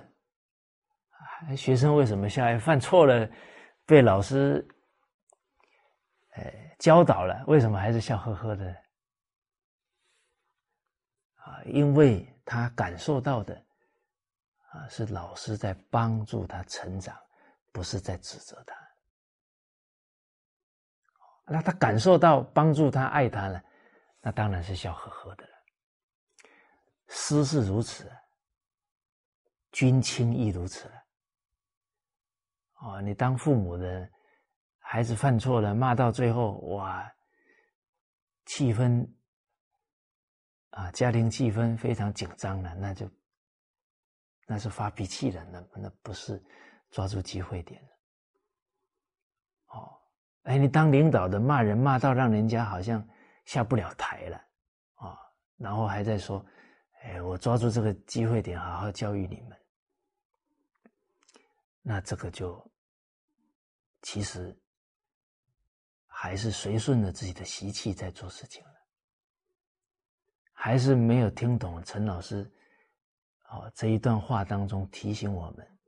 [1.10, 1.54] 啊。
[1.54, 2.42] 学生为什么笑？
[2.58, 3.30] 犯错了，
[3.86, 4.66] 被老师
[6.34, 8.81] 呃教导了，为什么还是笑呵呵的？
[11.66, 13.54] 因为他感受到的
[14.70, 17.16] 啊，是老师在帮助他成长，
[17.70, 18.74] 不是在指责他。
[21.44, 23.62] 那他感受到帮助他、爱他了，
[24.20, 25.52] 那当然是笑呵呵的了。
[27.08, 28.10] 师是如此，
[29.72, 30.90] 君亲亦如此。
[32.74, 34.08] 哦，你当父母的，
[34.78, 37.12] 孩子犯错了，骂到最后，哇，
[38.46, 39.06] 气氛
[40.72, 43.08] 啊，家庭气氛非常紧张了，那就
[44.46, 46.42] 那是发脾气了，那那不是
[46.90, 47.88] 抓住机会点了。
[49.68, 49.98] 哦。
[50.44, 53.06] 哎，你当领导的骂人骂到让人家好像
[53.44, 54.36] 下不了台了
[54.94, 55.16] 啊，
[55.56, 56.44] 然后还在说
[57.04, 59.56] ：“哎，我抓住这个机会点，好好教育你们。”
[61.80, 62.68] 那这个就
[64.02, 64.58] 其实
[66.06, 68.64] 还是随顺着自己的习气在做事情，
[70.62, 72.48] 还是没有听懂陈老师
[73.48, 75.78] 啊这一段话当中提醒我们，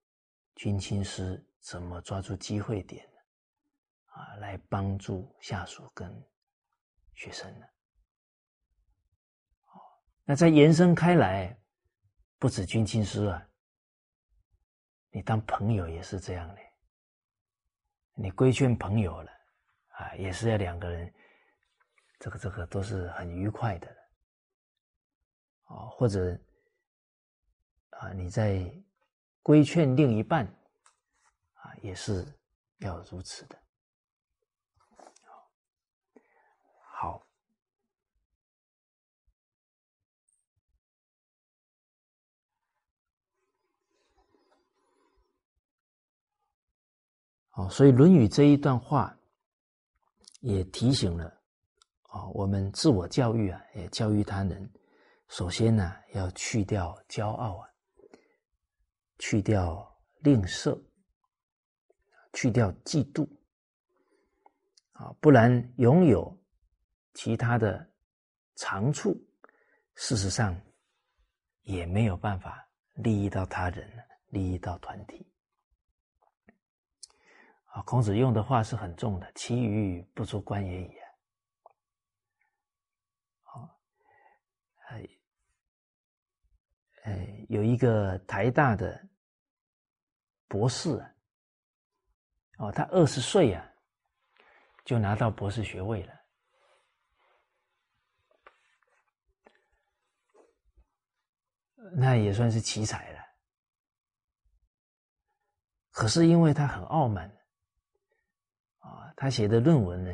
[0.56, 3.08] 军亲师怎么抓住机会点。
[4.06, 6.12] 啊，来帮助下属跟
[7.14, 7.66] 学生呢。
[9.66, 9.78] 哦，
[10.24, 11.56] 那再延伸开来，
[12.40, 13.48] 不止军亲师啊，
[15.10, 16.60] 你当朋友也是这样的。
[18.14, 19.30] 你规劝朋友了，
[19.90, 21.14] 啊，也是要两个人，
[22.18, 24.03] 这个这个都是很愉快的。
[25.66, 26.38] 哦，或者
[27.90, 28.70] 啊，你在
[29.42, 30.46] 规劝另一半，
[31.54, 32.26] 啊，也是
[32.78, 33.58] 要如此的。
[36.80, 37.26] 好，
[47.50, 49.16] 好，所以《论语》这一段话
[50.40, 51.24] 也提醒了
[52.08, 54.70] 啊，我们自我教育啊，也教育他人。
[55.28, 57.68] 首先呢，要去掉骄傲啊，
[59.18, 60.80] 去掉吝啬，
[62.32, 63.28] 去掉嫉妒
[64.92, 66.40] 啊，不然拥有
[67.14, 67.90] 其他的
[68.54, 69.14] 长处，
[69.94, 70.60] 事实上
[71.62, 73.90] 也没有办法利益到他人，
[74.28, 75.28] 利益到团体。
[77.66, 80.90] 啊，孔子用的话是很重的，“其余不足观也已。”
[83.42, 83.80] 好，
[84.86, 85.08] 哎，
[87.04, 89.08] 哎，有一个台大的
[90.48, 91.14] 博士啊，
[92.58, 93.64] 哦，他二十岁啊，
[94.84, 96.14] 就拿到博士学位了，
[101.96, 103.20] 那也算是奇才了。
[105.90, 107.30] 可是因为他很傲慢。
[108.78, 110.10] 啊，他写的论文呢，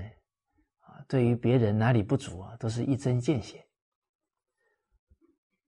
[0.80, 3.64] 啊，对于别人哪里不足啊，都是一针见血。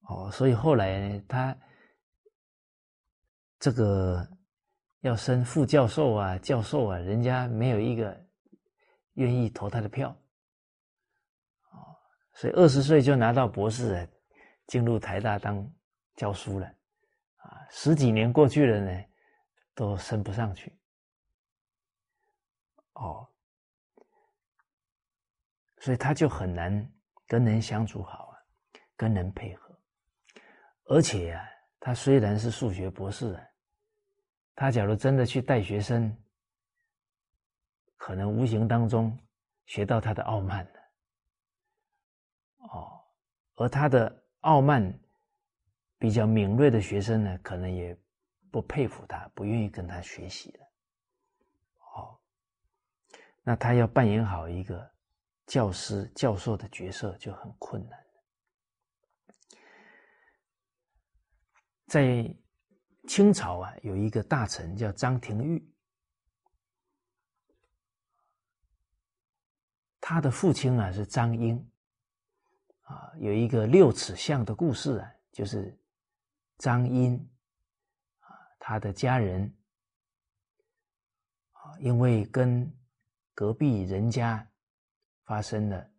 [0.08, 1.56] 哦，所以后来，他
[3.58, 4.28] 这个
[5.00, 8.20] 要升副教授啊、教授啊，人家没有一个
[9.14, 10.10] 愿意投他的票。
[11.70, 11.96] 哦，
[12.34, 14.08] 所以二十岁就拿到博士，
[14.66, 15.66] 进入台大当
[16.16, 16.66] 教书了，
[17.36, 19.04] 啊，十几年过去了呢，
[19.74, 20.76] 都升不上去。
[22.94, 23.26] 哦，
[25.78, 26.92] 所以他就很难
[27.26, 28.38] 跟人相处好啊，
[28.96, 29.61] 跟人配合。
[30.92, 31.42] 而且啊，
[31.80, 33.34] 他虽然是数学博士，
[34.54, 36.14] 他假如真的去带学生，
[37.96, 39.18] 可能无形当中
[39.64, 40.80] 学到他的傲慢了。
[42.58, 43.00] 哦，
[43.54, 44.92] 而他的傲慢
[45.96, 47.98] 比较敏锐的学生呢，可能也
[48.50, 50.66] 不佩服他，不愿意跟他学习了。
[51.94, 52.20] 哦
[53.42, 54.92] 那他要扮演好一个
[55.46, 57.98] 教师、教授的角色就很困难
[61.92, 62.34] 在
[63.06, 65.62] 清朝啊，有一个大臣叫张廷玉，
[70.00, 71.70] 他的父亲啊是张英，
[72.80, 75.78] 啊，有一个六尺巷的故事啊，就是
[76.56, 77.14] 张英
[78.20, 79.54] 啊，他的家人
[81.52, 82.74] 啊，因为跟
[83.34, 84.50] 隔壁人家
[85.24, 85.91] 发生了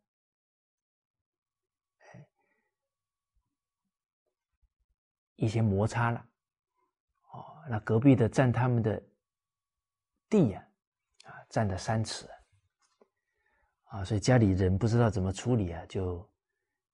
[5.36, 6.20] 一些摩擦了，
[7.32, 9.02] 哦，那隔壁的占他们的
[10.30, 10.68] 地呀，
[11.26, 12.28] 啊，占了三尺，
[13.86, 16.28] 啊，所以家里人不知道怎么处理啊，就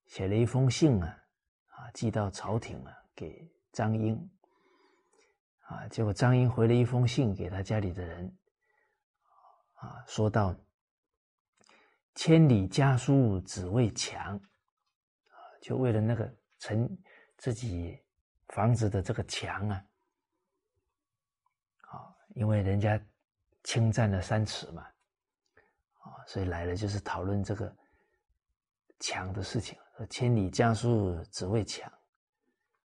[0.08, 1.24] 写了一封信啊，
[1.68, 4.32] 啊，寄到朝廷啊，给张英，
[5.62, 8.36] 啊，结果张英回了一封信给他家里的人。
[9.82, 10.54] 啊，说到
[12.16, 16.98] 千里家书只为墙，啊，就为了那个城
[17.38, 17.98] 自己
[18.50, 19.86] 房子的这个墙啊，
[21.82, 23.00] 啊因为人家
[23.64, 24.84] 侵占了三尺嘛，
[26.00, 27.76] 啊，所以来了就是讨论这个
[29.00, 29.78] 墙的事情。
[30.10, 31.92] 千里江疏只为墙，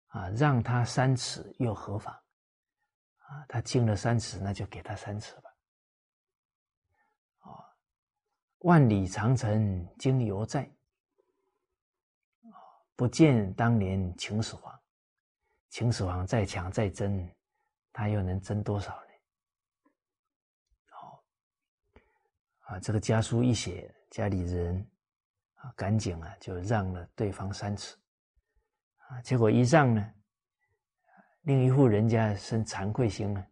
[0.08, 2.12] 啊，让他三尺又何妨？
[3.20, 5.54] 啊，他进了三尺，那就给他三尺吧。
[7.42, 7.64] 啊，
[8.60, 10.68] 万里长城今犹在，
[12.96, 14.73] 不见当年秦始皇。
[15.74, 17.28] 秦始皇再强再争，
[17.92, 19.10] 他又能争多少呢？
[20.92, 21.24] 好，
[22.60, 24.88] 啊，这个家书一写，家里人
[25.56, 27.98] 啊，赶紧啊，就让了对方三尺，
[28.98, 30.14] 啊，结果一让呢，
[31.42, 33.44] 另一户人家生惭愧心了，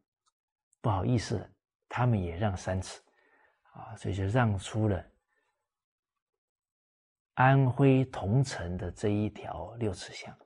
[0.80, 1.52] 不好意思，
[1.90, 3.02] 他们也让三尺，
[3.72, 5.04] 啊，所以就让出了
[7.34, 10.38] 安徽桐城的这一条六尺巷。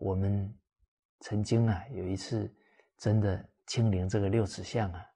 [0.00, 0.52] 我们
[1.20, 2.52] 曾经啊有一次
[2.98, 5.06] 真的亲临这个六尺巷啊，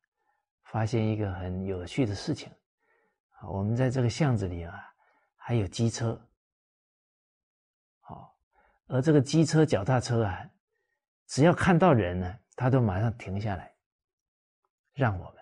[0.64, 2.51] 发现一个很有趣的事情
[3.31, 3.49] 啊。
[3.49, 4.74] 我们在这个巷子里啊，
[5.37, 6.20] 还有机车，
[8.01, 8.37] 好，
[8.87, 10.51] 而这个机车、脚踏车啊，
[11.27, 13.74] 只要看到人呢，他都马上停下来
[14.93, 15.35] 让我们。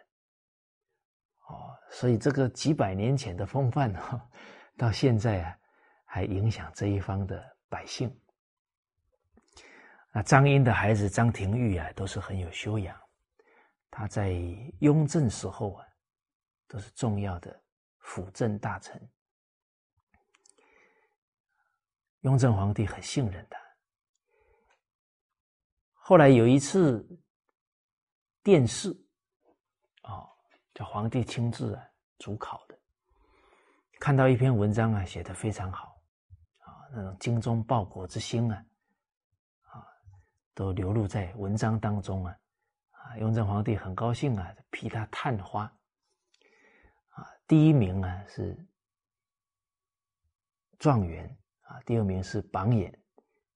[1.49, 4.29] 哦，所以这个几百年前的风范呢，
[4.77, 5.59] 到现在啊，
[6.05, 8.15] 还影响这一方的百姓。
[10.17, 12.97] 那张英的孩子张廷玉啊，都是很有修养。
[13.91, 14.31] 他在
[14.79, 15.85] 雍正时候啊，
[16.69, 17.61] 都是重要的
[17.99, 19.11] 辅政大臣。
[22.21, 23.59] 雍正皇帝很信任他。
[25.95, 27.05] 后来有一次
[28.45, 28.91] 殿试，
[30.03, 30.23] 啊，
[30.75, 31.85] 叫皇帝亲自啊
[32.19, 32.79] 主考的，
[33.99, 36.01] 看到一篇文章啊，写的非常好，
[36.59, 38.65] 啊，那种精忠报国之心啊。
[40.55, 42.39] 都流露在文章当中啊！
[42.91, 45.65] 啊，雍正皇帝很高兴啊，批他探花。
[47.09, 48.57] 啊，第一名啊是
[50.79, 51.29] 状元
[51.63, 52.97] 啊，第二名是榜眼，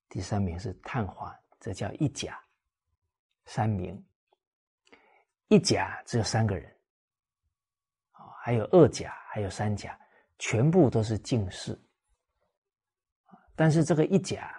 [0.08, 2.36] 第三名是探花，这叫一甲
[3.46, 4.04] 三名。
[5.46, 6.70] 一甲只有三个人，
[8.10, 9.98] 啊，还有二甲，还有三甲，
[10.38, 11.80] 全部都是进士。
[13.54, 14.52] 但是这个一甲。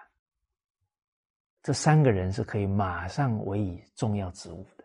[1.62, 4.84] 这三个人是可以马上委以重要职务的，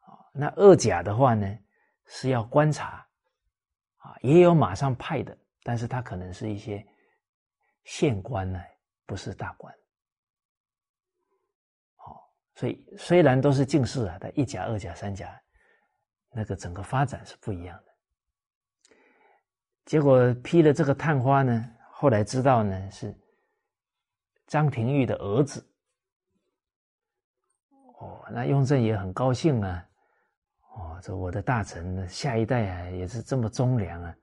[0.00, 1.46] 啊，那二甲的话呢
[2.06, 3.06] 是要观察，
[3.98, 6.84] 啊，也有马上派的，但是他可能是一些
[7.84, 8.60] 县官呢，
[9.06, 9.72] 不是大官，
[11.94, 15.40] 好，所以虽然都是进士啊，但一甲、二甲、三甲，
[16.32, 18.96] 那个整个发展是不一样的。
[19.84, 23.16] 结果批了这个探花呢，后来知道呢是。
[24.50, 25.64] 张廷玉的儿子，
[28.00, 29.88] 哦，那雍正也很高兴啊，
[30.74, 34.16] 哦，这我的大臣呢下一代啊也是这么忠良啊，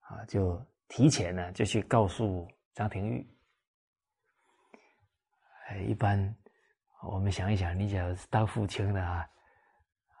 [0.00, 0.58] 啊，就
[0.88, 3.28] 提前呢就去告诉张廷玉。
[5.68, 6.34] 哎，一般
[7.02, 9.28] 我们想一想，你假如是当父亲的啊，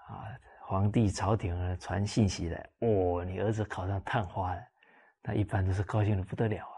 [0.08, 0.28] 啊，
[0.60, 4.62] 皇帝朝廷传信息来，哦，你儿子考上探花了，
[5.22, 6.73] 那一般都是高兴的不得了。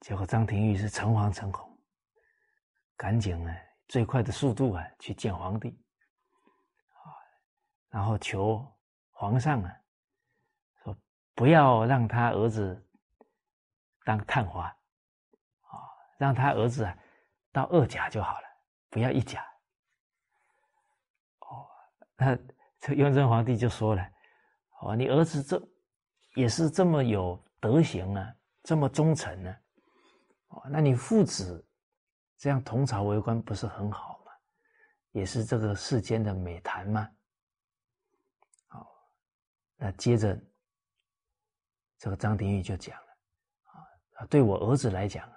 [0.00, 1.76] 结果张廷玉是诚惶诚恐，
[2.96, 3.54] 赶紧呢，
[3.88, 5.70] 最快的速度啊去见皇帝，
[6.90, 7.10] 啊，
[7.90, 8.64] 然后求
[9.10, 9.76] 皇上啊，
[10.82, 10.96] 说
[11.34, 12.88] 不要让他儿子
[14.04, 15.74] 当探花，啊，
[16.16, 16.96] 让他儿子啊
[17.52, 18.48] 到二甲就好了，
[18.88, 19.44] 不要一甲。
[21.40, 21.66] 哦，
[22.16, 22.38] 那
[22.78, 24.10] 这雍正皇帝就说了，
[24.80, 25.60] 哦，你儿子这
[26.34, 28.32] 也是这么有德行啊，
[28.62, 29.54] 这么忠诚呢。
[30.48, 31.66] 哦，那你父子
[32.36, 34.32] 这样同朝为官不是很好吗？
[35.12, 37.10] 也是这个世间的美谈吗？
[38.66, 38.86] 好，
[39.76, 40.38] 那接着
[41.98, 43.06] 这个张廷玉就讲了
[44.16, 45.36] 啊，对我儿子来讲啊，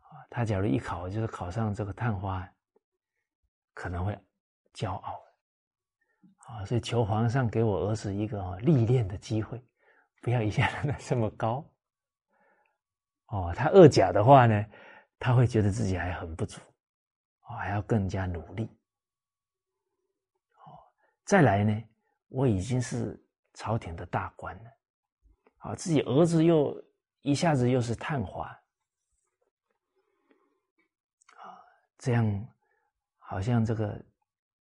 [0.00, 2.48] 啊，他假如一考就是考上这个探花，
[3.74, 4.16] 可能会
[4.74, 5.20] 骄傲
[6.46, 9.62] 啊，所以求皇上给我儿子一个历练的机会，
[10.22, 11.68] 不要一下 子这么高。
[13.28, 14.66] 哦，他二甲的话呢，
[15.18, 16.60] 他会觉得自己还很不足，
[17.42, 18.64] 哦，还要更加努力。
[20.54, 20.80] 哦，
[21.24, 21.84] 再来呢，
[22.28, 23.22] 我已经是
[23.52, 24.70] 朝廷的大官了，
[25.58, 26.82] 啊，自己儿子又
[27.20, 28.46] 一下子又是探花，
[31.36, 31.60] 啊，
[31.98, 32.48] 这样
[33.18, 34.02] 好像这个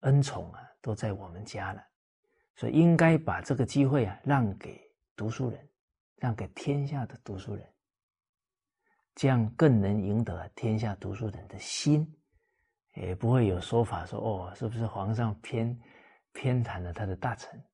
[0.00, 1.84] 恩宠啊都在我们家了，
[2.56, 4.80] 所以应该把这个机会啊让给
[5.14, 5.68] 读书人，
[6.16, 7.73] 让给天下的读书人。
[9.14, 12.04] 这样更能赢得天下读书人的心，
[12.94, 15.80] 也不会有说法说哦，是不是皇上偏
[16.32, 17.64] 偏袒了他的大臣？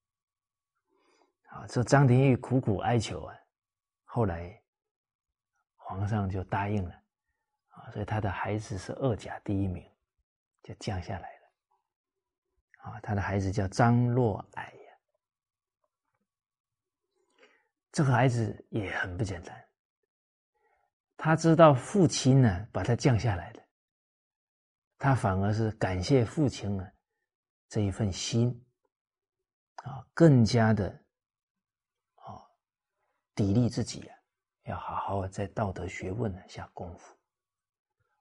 [1.48, 3.34] 啊，这张廷玉苦苦哀求啊，
[4.04, 4.62] 后来
[5.74, 6.94] 皇上就答应了，
[7.68, 9.84] 啊，所以他的孩子是二甲第一名，
[10.62, 12.90] 就降下来了。
[12.90, 14.92] 啊，他的孩子叫张若矮呀，
[17.90, 19.69] 这个孩子也很不简单。
[21.22, 23.62] 他知道父亲呢把他降下来的，
[24.96, 26.90] 他反而是感谢父亲呢
[27.68, 28.48] 这一份心，
[29.74, 30.88] 啊，更加的
[32.14, 32.40] 啊
[33.36, 34.16] 砥砺自己啊，
[34.62, 37.14] 要好好在道德学问呢下功夫，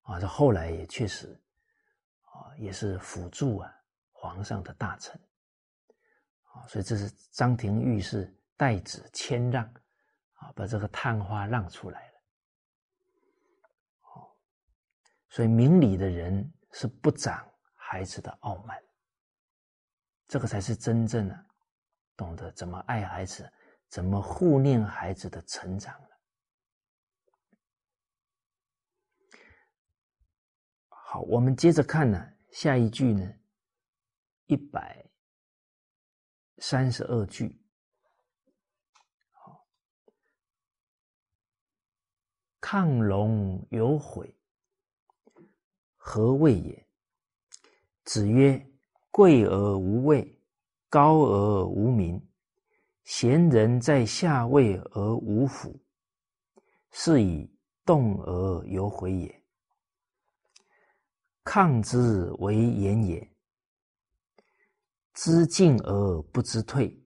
[0.01, 1.41] 啊，这后来也确实
[2.23, 3.73] 啊也是辅助啊
[4.11, 5.17] 皇上的大臣，
[6.51, 9.63] 啊，所以这是张廷玉是代子谦让，
[10.33, 12.08] 啊，把这个探花让出来。
[15.29, 18.77] 所以明理的人是不长孩子的傲慢，
[20.27, 21.45] 这个才是真正的
[22.17, 23.51] 懂得怎么爱孩子、
[23.87, 25.95] 怎么护念孩子的成长
[30.87, 33.33] 好，我们接着看呢，下一句呢，
[34.45, 35.03] 一百
[36.57, 37.59] 三十二句。
[39.31, 39.67] 好，
[42.61, 44.38] 亢龙有悔。
[46.11, 46.87] 何谓也？
[48.03, 48.67] 子曰
[49.13, 50.41] ：“贵而无位，
[50.89, 52.19] 高而无名，
[53.03, 55.79] 贤人在下位而无辅，
[56.89, 57.47] 是以
[57.85, 59.43] 动而有悔也。
[61.43, 63.31] 抗之为言也。
[65.13, 66.99] 知进而不知退，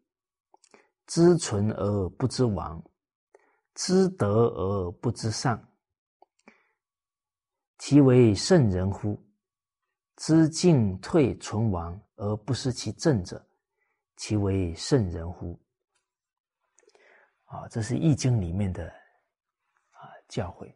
[1.08, 2.82] 知存而不知亡，
[3.76, 5.62] 知得而不知上。”
[7.86, 9.22] 其为圣人乎？
[10.16, 13.46] 知进退存亡而不失其正者，
[14.16, 15.60] 其为圣人乎？
[17.44, 20.74] 啊，这是《易经》里面的啊教诲。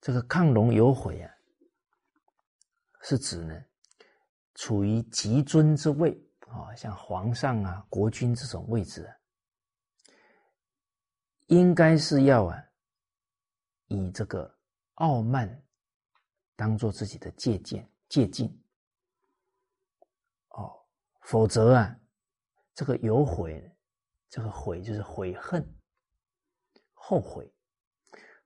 [0.00, 1.30] 这个亢龙有悔啊，
[3.02, 3.62] 是指呢，
[4.54, 9.06] 处于极尊之位啊，像皇上啊、国君这种位置。
[11.50, 12.64] 应该是要啊，
[13.88, 14.56] 以这个
[14.94, 15.64] 傲慢
[16.54, 18.48] 当做自己的借鉴、借鉴。
[20.50, 20.72] 哦，
[21.22, 21.98] 否则啊，
[22.72, 23.68] 这个有悔，
[24.28, 25.60] 这个悔就是悔恨、
[26.92, 27.52] 后悔，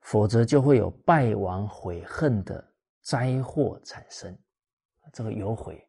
[0.00, 4.34] 否则就会有败亡悔恨的灾祸产生。
[5.12, 5.86] 这个有悔，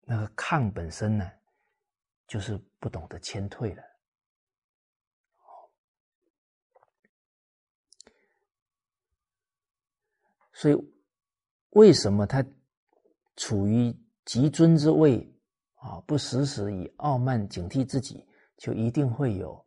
[0.00, 1.30] 那个抗本身呢，
[2.26, 3.87] 就是不懂得谦退了。
[10.60, 10.74] 所以，
[11.70, 12.44] 为什么他
[13.36, 15.32] 处于极尊之位
[15.76, 16.00] 啊？
[16.00, 19.64] 不时时以傲慢警惕自己，就一定会有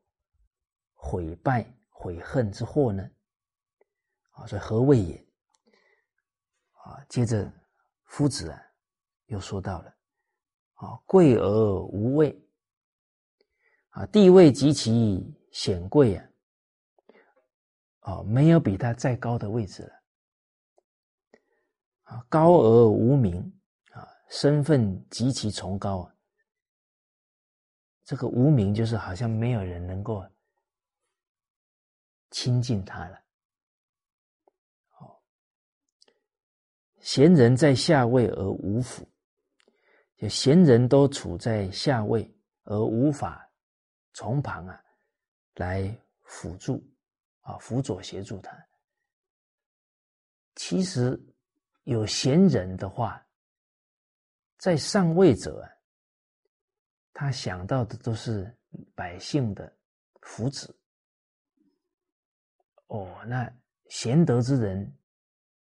[0.93, 3.09] 毁败、悔恨之祸呢？
[4.31, 5.25] 啊，所以何谓也？
[6.83, 7.49] 啊，接着
[8.03, 8.61] 夫子啊，
[9.27, 9.95] 又说到了
[10.73, 12.37] 啊，贵而无畏
[13.91, 15.23] 啊，地位极其
[15.53, 16.29] 显贵啊，
[18.01, 20.00] 啊，没有比他再高的位置了。
[22.11, 23.41] 啊高而无名
[23.93, 26.13] 啊，身份极其崇高啊。
[28.03, 30.21] 这个无名就是好像没有人能够
[32.31, 33.17] 亲近他了。
[34.89, 35.23] 好，
[36.99, 39.07] 贤人在下位而无辅，
[40.17, 42.29] 就贤人都处在下位
[42.63, 43.49] 而无法
[44.11, 44.83] 从旁啊
[45.53, 46.85] 来辅助
[47.39, 48.51] 啊辅佐协助他。
[50.55, 51.17] 其实。
[51.83, 53.25] 有贤人的话，
[54.57, 55.67] 在上位者，
[57.13, 58.55] 他想到的都是
[58.95, 59.75] 百姓的
[60.21, 60.69] 福祉。
[62.87, 63.51] 哦，那
[63.89, 64.95] 贤德之人，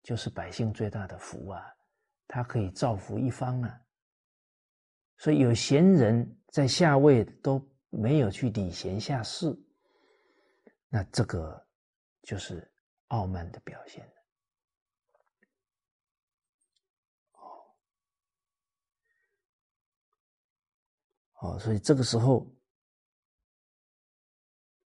[0.03, 1.62] 就是百姓最大的福啊！
[2.27, 3.81] 他可以造福一方啊。
[5.19, 7.61] 所以有贤人在下位都
[7.91, 9.47] 没有去礼贤下士，
[10.89, 11.66] 那这个
[12.23, 12.71] 就是
[13.09, 14.11] 傲慢的表现。
[21.41, 22.47] 哦，所以这个时候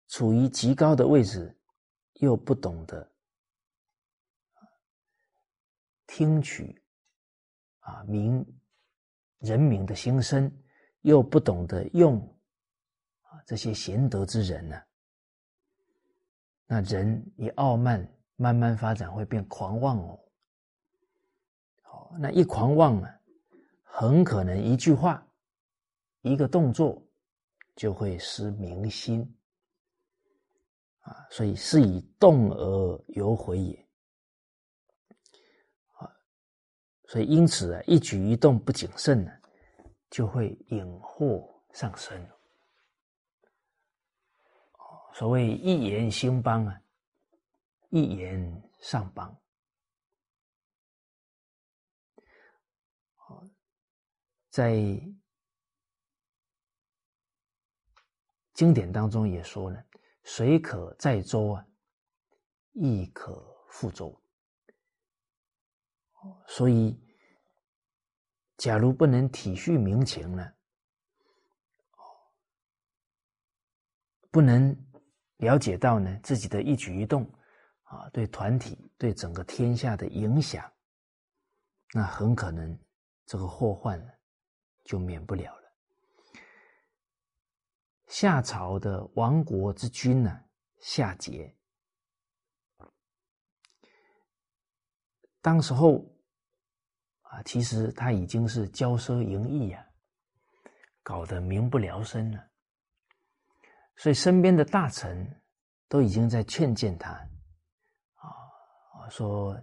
[0.07, 1.57] 处于极高的位置，
[2.15, 3.09] 又不懂得
[6.07, 6.83] 听取
[7.79, 8.45] 啊民
[9.39, 10.51] 人民的心声，
[11.01, 12.19] 又不懂得用
[13.21, 14.81] 啊这些贤德之人呢，
[16.65, 20.19] 那人一傲慢，慢慢发展会变狂妄哦。
[21.85, 23.21] 哦，那一狂妄啊，
[23.83, 25.25] 很可能一句话、
[26.21, 27.01] 一个动作
[27.75, 29.21] 就会失民心
[30.99, 31.27] 啊。
[31.29, 33.87] 所以是以动而有悔也。
[37.07, 39.31] 所以，因此啊，一举一动不谨慎呢，
[40.09, 42.25] 就会引祸上身。
[45.13, 46.81] 所谓一言兴邦啊，
[47.89, 49.37] 一言上邦。
[54.49, 54.73] 在
[58.53, 59.83] 经典当中也说了
[60.23, 61.65] ：“水可载舟啊，
[62.73, 63.33] 亦可
[63.71, 64.15] 覆舟。”
[66.47, 66.99] 所以，
[68.57, 70.53] 假如不能体恤民情呢，
[74.29, 74.75] 不能
[75.37, 77.23] 了解到呢自己的一举一动
[77.83, 80.71] 啊，对团体、对整个天下的影响，
[81.93, 82.77] 那很可能
[83.25, 84.11] 这个祸患呢
[84.83, 85.60] 就免不了了。
[88.11, 90.43] 夏朝的亡国之君呢，
[90.81, 91.55] 夏桀。
[95.39, 96.05] 当时候，
[97.21, 99.87] 啊，其实他已经是骄奢淫逸呀，
[101.01, 102.49] 搞得民不聊生了。
[103.95, 105.41] 所以身边的大臣
[105.87, 107.11] 都已经在劝谏他，
[108.15, 109.57] 啊，说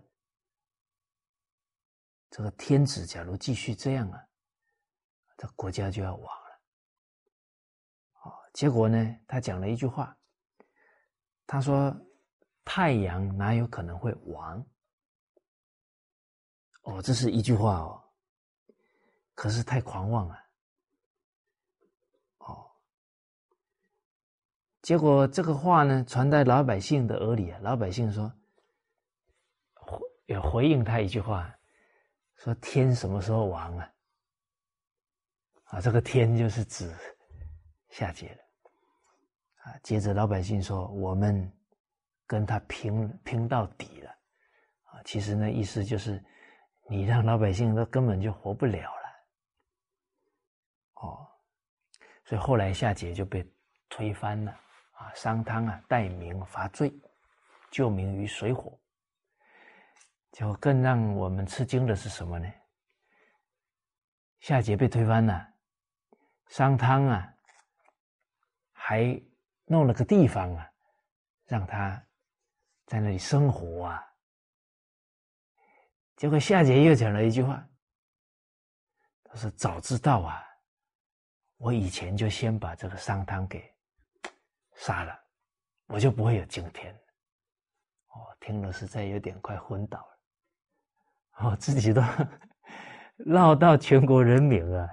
[2.31, 4.27] 这个天子假如继续这样啊，
[5.37, 6.48] 这国家就要亡。
[8.59, 10.19] 结果呢，他讲了一句话，
[11.47, 11.97] 他说
[12.67, 14.67] ：“太阳哪有可能会亡？”
[16.83, 18.03] 哦，这是一句话哦，
[19.37, 20.37] 可是太狂妄了。
[22.39, 22.69] 哦，
[24.83, 28.29] 结果这个话呢传在老百姓的耳里啊，老百姓说，
[29.75, 31.57] 回也回应他一句话，
[32.35, 33.95] 说天什么时候亡啊？
[35.67, 36.93] 啊，这个天就是指
[37.91, 38.48] 夏桀了。
[39.69, 41.53] 啊，接着老百姓说，我们
[42.27, 44.11] 跟他拼拼到底了。
[44.85, 46.25] 啊，其实呢，意思就是。
[46.91, 49.27] 你让老百姓都根本就活不了了，
[51.03, 51.29] 哦，
[52.25, 53.47] 所以后来夏桀就被
[53.91, 54.51] 推翻了
[54.93, 55.12] 啊！
[55.14, 56.91] 商汤啊，代民伐罪，
[57.71, 58.73] 救民于水火。
[60.33, 62.51] 就更让我们吃惊的是什么呢？
[64.41, 65.47] 夏桀被推翻了，
[66.47, 67.35] 商汤啊，
[68.73, 69.21] 还
[69.69, 70.71] 弄了个地方啊，
[71.47, 72.03] 让他
[72.87, 74.05] 在那里生活啊。
[76.16, 77.64] 结果夏桀又讲了一句话，
[79.23, 80.43] 他说：“早知道啊，
[81.59, 83.73] 我以前就先把这个商汤给
[84.75, 85.16] 杀了，
[85.87, 86.93] 我就不会有今天。”
[88.11, 90.19] 哦，听了实在有点快昏倒了。
[91.41, 92.03] 哦，自己都
[93.25, 94.89] 闹到全国人民啊，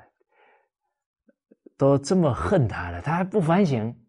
[1.76, 4.05] 都这么恨他了，他还不反省，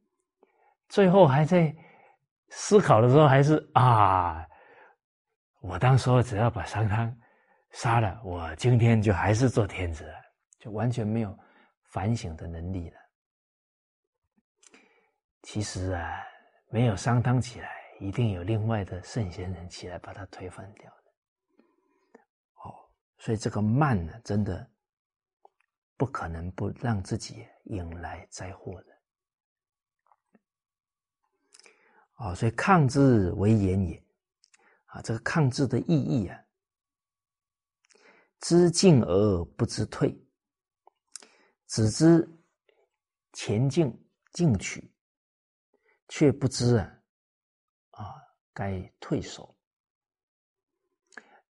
[0.89, 1.75] 最后还在
[2.51, 4.47] 思考的时候，还是啊。
[5.61, 7.13] 我当时只要把商汤
[7.73, 10.15] 杀了，我今天就还是做天子了，
[10.61, 11.37] 就完全没有
[11.91, 12.97] 反省的能力了。
[15.43, 16.23] 其实啊，
[16.69, 21.13] 没有商汤起来，一定有另外的圣贤人起来把他推翻掉的。
[22.65, 22.75] 哦，
[23.19, 24.71] 所以这个慢呢，真的
[25.97, 28.96] 不可能不让自己引来灾祸的。
[32.17, 34.03] 哦，所以抗之为言也。
[34.87, 36.43] 啊，这个抗制的意义啊，
[38.41, 40.19] 知进而不知退，
[41.67, 42.27] 只知
[43.35, 43.93] 前进
[44.33, 44.91] 进取，
[46.09, 47.03] 却不知啊
[47.91, 48.15] 啊
[48.55, 49.55] 该退守。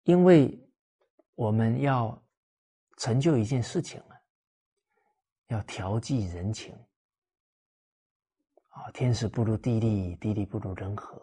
[0.05, 0.59] 因为
[1.35, 2.25] 我们要
[2.97, 4.17] 成就一件事情啊，
[5.49, 6.75] 要调剂人情
[8.75, 11.17] 啊，天时不如地利，地利不如人和。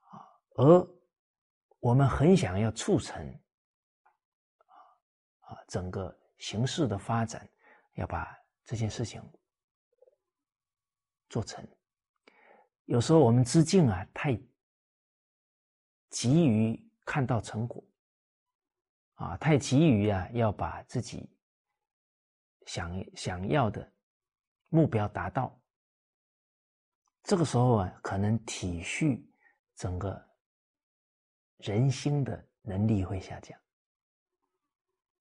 [0.00, 0.22] 啊
[0.56, 0.88] 而
[1.80, 3.26] 我们很想要促成
[4.56, 4.74] 啊
[5.40, 7.48] 啊整个形势的发展，
[7.94, 9.20] 要把这件事情
[11.28, 11.66] 做成。
[12.84, 14.40] 有时候我们之境啊，太
[16.08, 17.84] 急于看到成果
[19.14, 21.28] 啊，太急于啊要把自己
[22.66, 23.92] 想想要的
[24.68, 25.60] 目标达到。
[27.24, 29.20] 这个时候啊，可能体恤
[29.74, 30.22] 整个。
[31.58, 33.58] 人心的能力会下降，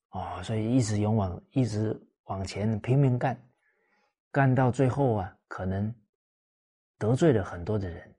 [0.10, 3.42] 哦，所以一直勇往，一直往前拼命干，
[4.30, 5.94] 干到最后啊，可能
[6.98, 8.14] 得罪了很多的人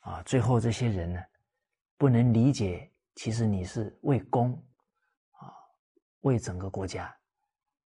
[0.00, 1.24] 啊，最后这些人呢，
[1.96, 4.52] 不能理解，其实你是为公
[5.30, 5.54] 啊，
[6.20, 7.16] 为整个国家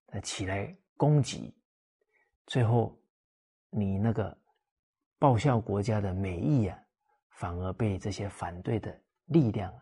[0.07, 1.57] 呃起来攻击，
[2.47, 3.01] 最后
[3.71, 4.37] 你那个
[5.19, 6.79] 报效国家的美意啊，
[7.31, 9.73] 反而被这些反对的力量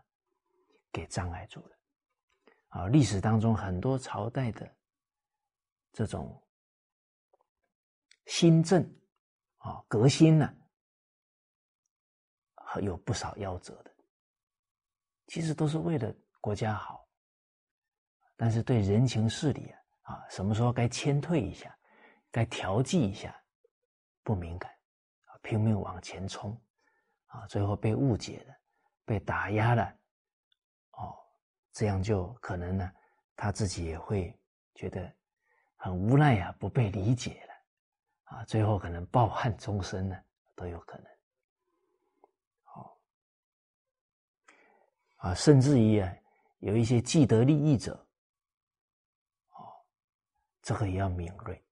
[0.90, 1.76] 给障碍住了
[2.68, 2.86] 啊！
[2.88, 4.68] 历史当中很多朝代的
[5.92, 6.42] 这种
[8.26, 8.82] 新政
[9.58, 10.52] 啊，革新呢，
[12.54, 13.94] 还有不少夭折的。
[15.26, 17.06] 其实都是为了国家好，
[18.36, 19.70] 但是对人情事理
[20.02, 21.76] 啊，啊，什么时候该谦退一下，
[22.30, 23.38] 该调剂一下，
[24.22, 24.72] 不敏感，
[25.46, 26.60] 拼命往前冲
[27.28, 28.54] 啊，最后被误解了，
[29.04, 29.96] 被打压了，
[30.90, 31.16] 哦，
[31.70, 32.92] 这样就可能呢，
[33.36, 34.36] 他自己也会
[34.74, 35.14] 觉得
[35.76, 37.54] 很无奈呀，不被理解了
[38.24, 40.20] 啊，最后可能抱憾终身呢，
[40.56, 41.06] 都有可能。
[45.18, 46.12] 啊，甚至于啊，
[46.58, 47.94] 有一些既得利益者，
[49.50, 49.72] 哦，
[50.60, 51.64] 这个也要敏锐，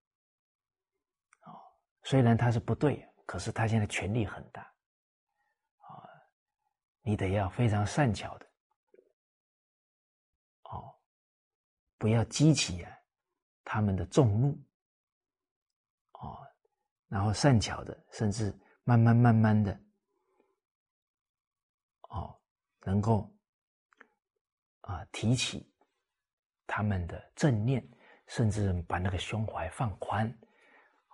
[1.42, 1.60] 哦，
[2.04, 4.62] 虽然他是不对，可是他现在权力很大，
[5.78, 6.08] 啊，
[7.02, 8.46] 你得要非常善巧的，
[10.64, 10.94] 哦，
[11.98, 12.98] 不要激起啊
[13.64, 14.58] 他们的众怒，
[16.12, 16.46] 哦，
[17.08, 18.52] 然后善巧的，甚至
[18.84, 19.80] 慢慢慢慢的，
[22.08, 22.40] 哦，
[22.80, 23.30] 能够。
[24.86, 25.66] 啊，提起
[26.66, 27.82] 他们的正念，
[28.26, 30.30] 甚至把那个胸怀放宽，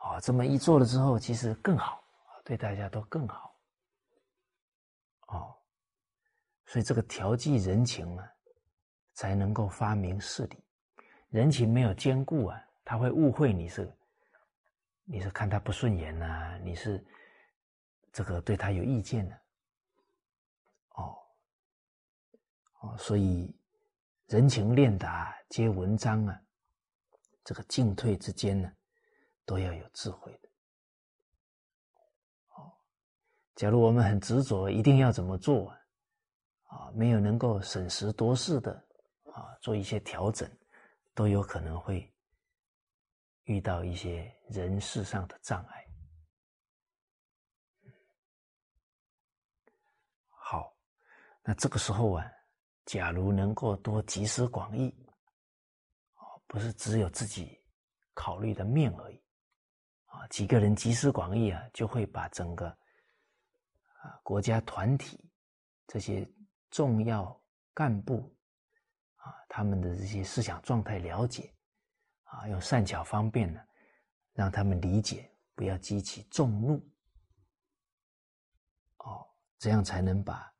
[0.03, 2.03] 啊，这么一做了之后，其实更好，
[2.45, 3.55] 对大家都更好，
[5.29, 5.55] 哦，
[6.67, 8.33] 所以这个调剂人情啊，
[9.13, 10.65] 才能够发明事理。
[11.29, 13.97] 人情没有兼顾啊，他会误会你是
[15.05, 17.05] 你是看他不顺眼呐，你是
[18.13, 19.37] 这个对他有意见呢，
[20.95, 21.17] 哦，
[22.81, 23.55] 哦，所以。
[24.31, 26.41] 人情练达皆文章啊，
[27.43, 28.73] 这个进退之间呢，
[29.51, 30.49] 都要有智慧的。
[32.51, 32.71] 哦，
[33.57, 35.77] 假如我们很执着，一定要怎么做啊？
[36.69, 38.73] 啊，没有能够审时度势的
[39.35, 40.49] 啊，做一些调整，
[41.15, 42.09] 都有可能会
[43.43, 45.85] 遇到一些人事上的障碍。
[50.29, 50.73] 好，
[51.43, 52.25] 那这个时候啊。
[52.87, 54.89] 假如能够多集思广益，
[56.17, 57.57] 哦，不是只有自己
[58.15, 59.20] 考虑的面而已，
[60.29, 65.19] 几个人集思广益啊，就会把整个啊国家团体
[65.87, 66.29] 这些
[66.71, 67.41] 重要
[67.75, 68.37] 干部
[69.17, 71.55] 啊他们的这些思想状态了解，
[72.25, 73.61] 啊，用善巧方便呢，
[74.33, 76.77] 让他们理解，不要激起众怒，
[78.99, 79.27] 哦，
[79.59, 80.53] 这样才能把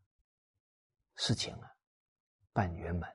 [1.17, 1.71] 事情啊。
[2.53, 3.09] 办圆满，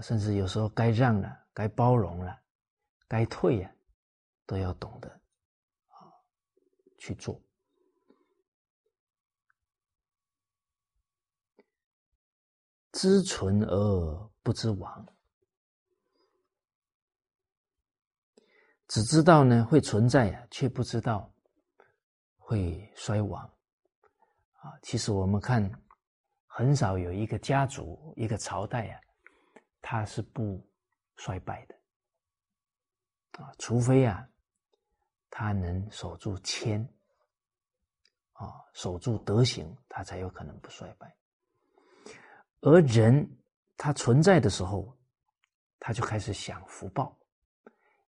[0.00, 2.40] 甚至有时候该让了，该包容了，
[3.08, 3.74] 该退呀，
[4.46, 5.08] 都要懂得
[5.88, 6.08] 啊
[6.98, 7.40] 去做。
[12.92, 15.06] 知存而不知亡，
[18.86, 21.32] 只知道呢会存在呀，却不知道
[22.36, 23.42] 会衰亡。
[24.60, 25.68] 啊，其实我们看，
[26.46, 29.00] 很少有一个家族、一个朝代啊，
[29.82, 30.64] 它是不
[31.16, 31.74] 衰败的。
[33.42, 34.26] 啊，除非啊，
[35.28, 36.80] 他能守住谦，
[38.32, 41.14] 啊，守住德行，他才有可能不衰败。
[42.60, 43.28] 而人
[43.76, 44.96] 他存在的时候，
[45.80, 47.18] 他就开始享福报，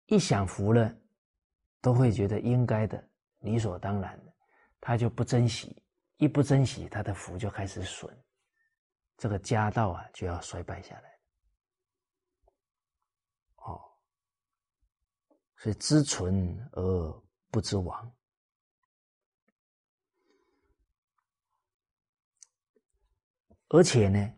[0.07, 0.93] 一享福了，
[1.81, 3.09] 都会觉得应该的、
[3.39, 4.33] 理所当然的，
[4.81, 5.81] 他就不珍惜。
[6.17, 8.09] 一不珍惜，他的福就开始损，
[9.17, 11.19] 这个家道啊就要衰败下来。
[13.57, 13.83] 哦，
[15.63, 18.13] 所以知存而不知亡，
[23.69, 24.35] 而且呢，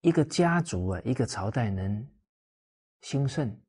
[0.00, 2.04] 一个家族啊，一个朝代能
[3.02, 3.62] 兴盛，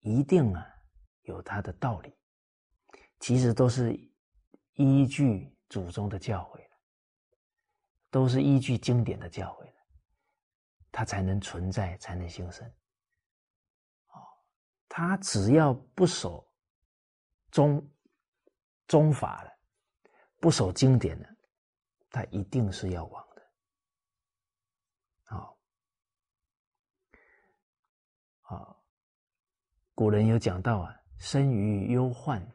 [0.00, 0.66] 一定啊
[1.22, 2.12] 有它的道理，
[3.20, 3.96] 其实都是。
[4.76, 6.58] 依据祖宗的教诲
[8.10, 9.70] 都是依据经典的教诲，
[10.90, 12.68] 它才能存在，才能兴盛。
[14.94, 16.46] 他只要不守
[17.50, 17.82] 中
[18.86, 19.50] 中法的，
[20.38, 21.36] 不守经典的，
[22.10, 23.42] 他一定是要亡的。
[25.24, 25.58] 好，
[28.42, 28.84] 好，
[29.94, 32.46] 古人有讲到啊，生于忧患，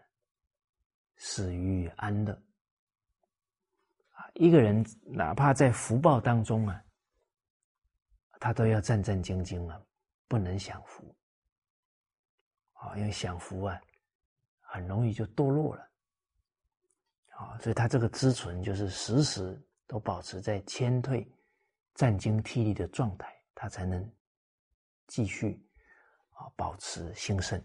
[1.16, 2.34] 死于安乐。
[4.12, 6.86] 啊，一个人哪怕在福报当中啊，
[8.40, 9.82] 他都要战战兢兢啊，
[10.28, 11.18] 不能享福。
[12.78, 13.80] 啊，因为享福啊，
[14.62, 15.90] 很容易就堕落了。
[17.36, 21.30] 啊，所以他这个知存就是时时都保持在谦退、
[21.94, 24.12] 战兢惕厉的状态，他才能
[25.08, 25.64] 继续。
[26.40, 27.60] 啊，保持兴盛，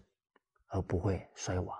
[0.68, 1.78] 而不会衰亡。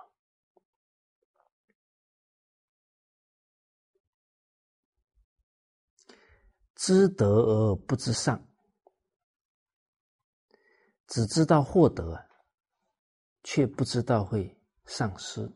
[6.75, 8.39] 知得而不知上，
[11.07, 12.13] 只知道获得，
[13.43, 15.51] 却不知道会丧失。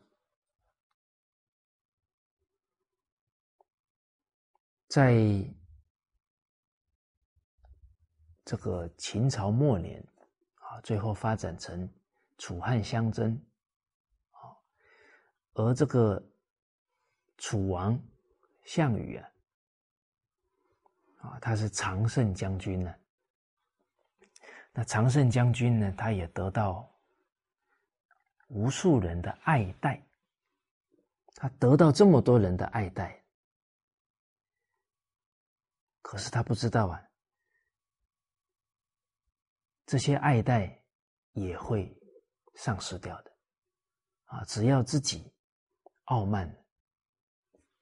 [4.88, 5.14] 在
[8.44, 10.06] 这个秦朝末年。
[10.68, 11.90] 啊，最后发展成
[12.36, 13.34] 楚汉相争，
[14.32, 14.52] 啊，
[15.54, 16.22] 而这个
[17.38, 17.98] 楚王
[18.64, 19.30] 项羽啊，
[21.20, 22.94] 啊，他是常胜将军呢。
[24.74, 26.86] 那常胜将军呢，他也得到
[28.48, 30.02] 无数人的爱戴，
[31.34, 33.24] 他得到这么多人的爱戴，
[36.02, 37.02] 可是他不知道啊。
[39.86, 40.82] 这些爱戴
[41.32, 41.98] 也会
[42.56, 43.32] 丧失掉的，
[44.24, 44.44] 啊！
[44.44, 45.32] 只要自己
[46.04, 46.54] 傲慢，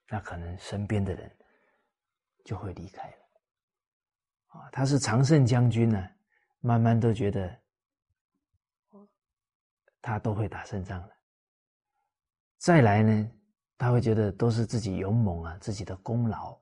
[0.06, 1.36] 那可能身边的人
[2.44, 3.16] 就会离开了。
[4.46, 6.08] 啊，他是常胜将军呢，
[6.60, 7.60] 慢慢都觉得
[10.06, 11.10] 他都会打胜仗了。
[12.58, 13.30] 再来呢，
[13.76, 16.58] 他会觉得都是自己勇猛啊，自己的功劳，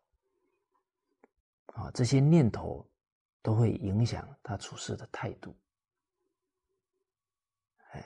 [1.67, 2.89] 啊，这些念头。
[3.45, 5.55] 都会影响他处事的态度，
[7.91, 8.03] 哎，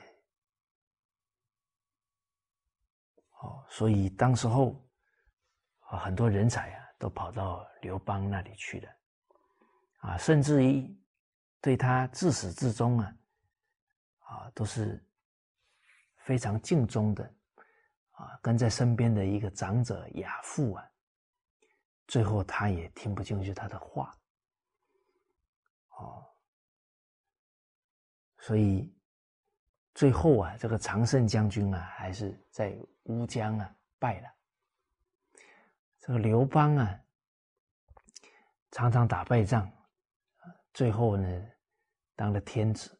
[3.39, 4.85] 哦，所以当时候
[5.79, 8.91] 啊，很多人才啊都跑到刘邦那里去了，
[9.99, 10.93] 啊，甚至于
[11.61, 13.15] 对他自始至终啊，
[14.19, 15.01] 啊，都是
[16.29, 17.23] 非常敬重的，
[18.11, 20.87] 啊，跟在身边的一个长者亚父啊，
[22.05, 24.15] 最后他也听不进去他的话。
[25.97, 26.23] 哦，
[28.37, 28.95] 所以
[29.95, 34.29] 最后啊，这个常胜将军啊，还是在乌江啊败了。
[35.97, 36.99] 这个刘邦啊，
[38.69, 39.67] 常常打败仗，
[40.75, 41.45] 最后呢
[42.15, 42.95] 当了天子。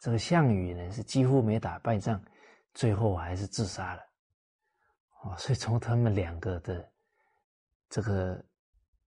[0.00, 2.20] 这个项羽呢是几乎没打败仗，
[2.74, 4.02] 最后还是自杀了。
[5.22, 6.92] 哦，所以从他们两个的
[7.88, 8.44] 这个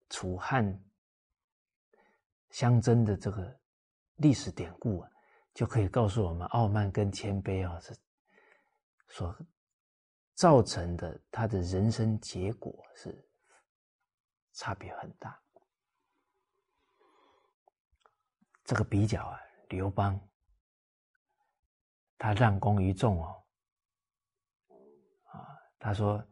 [0.10, 0.84] 楚汉。
[2.50, 3.60] 相争的这个
[4.16, 5.12] 历史典故啊，
[5.54, 7.96] 就可以告诉我们，傲慢跟谦卑啊是
[9.10, 9.38] 所
[10.34, 13.30] 造成的，他的人生结果是
[14.54, 15.38] 差别很大。
[18.64, 19.38] 这个比较啊，
[19.68, 20.20] 刘邦
[22.18, 23.47] 他让功于众哦，啊，
[25.80, 26.24] 他说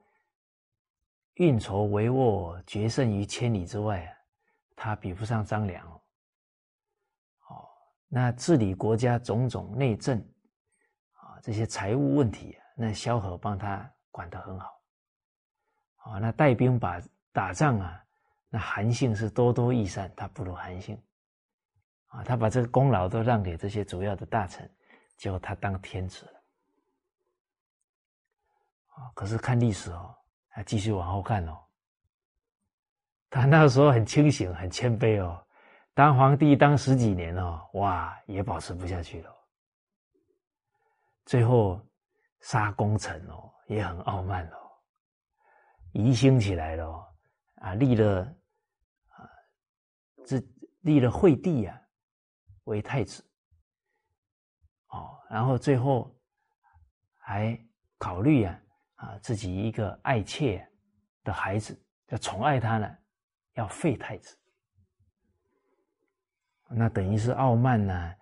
[1.36, 4.18] 运筹帷幄，决胜于千里之外啊，
[4.76, 5.86] 他比不上张良。
[5.90, 6.02] 哦
[8.08, 10.18] 那治理国家种种内政，
[11.12, 14.82] 啊，这些财务问题，那萧何帮他管得很好，
[15.98, 17.02] 啊，那带兵把
[17.34, 18.06] 打仗啊，
[18.48, 20.98] 那韩信是多多益善，他不如韩信，
[22.08, 24.70] 啊，他把这个功劳都让给这些主要的大臣，
[25.18, 26.26] 结果他当天子，
[29.14, 30.16] 可是看历史哦，
[30.48, 31.58] 还继续往后看哦，
[33.30, 35.42] 他那个时候很清醒，很谦卑哦。
[35.94, 39.34] 当皇帝当十几年哦，哇，也保持不下去了。
[41.26, 41.80] 最后
[42.42, 44.58] 杀功臣哦，也很傲慢哦，
[45.94, 47.08] 疑心起来了哦
[47.62, 48.22] 啊，立了
[49.08, 49.24] 啊，
[50.26, 50.42] 这
[50.82, 51.82] 立了惠帝呀
[52.66, 53.26] 为太子
[54.90, 56.14] 哦，然后最后
[57.18, 57.58] 还
[57.98, 58.62] 考虑呀，
[59.06, 60.68] 啊自己一个爱妾
[61.24, 62.98] 的孩子要宠爱他呢，
[63.54, 64.36] 要废太子。
[66.68, 68.16] 那等于是傲慢呢，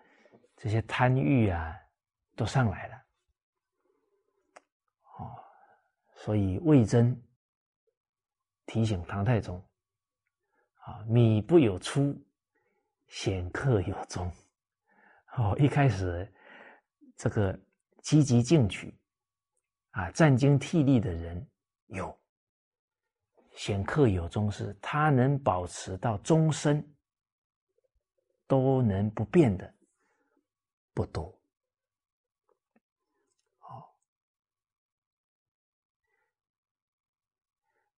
[0.57, 1.73] 这些贪欲啊，
[2.35, 3.05] 都上来了，
[5.17, 5.31] 哦，
[6.17, 7.17] 所以魏征
[8.65, 9.63] 提醒唐太宗，
[10.81, 12.21] 啊，米不有出，
[13.07, 14.29] 显客有终。
[15.37, 16.31] 哦，一开始
[17.15, 17.57] 这个
[18.01, 18.93] 积极进取，
[19.93, 21.47] 啊，占经惕力的人
[21.87, 22.15] 有
[23.55, 26.83] 显克有宗师，他能保持到终身
[28.47, 29.71] 都能不变的
[30.93, 31.31] 不多。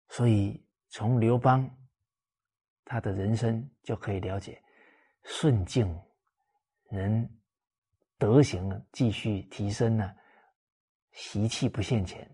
[0.09, 1.69] 所以从刘邦
[2.85, 4.63] 他的人生就可以了解，
[5.23, 5.97] 顺境
[6.91, 7.29] 能
[8.19, 10.13] 德行继续提升呢。
[11.15, 12.31] 习气不现前，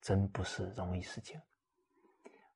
[0.00, 1.40] 真不是容易事情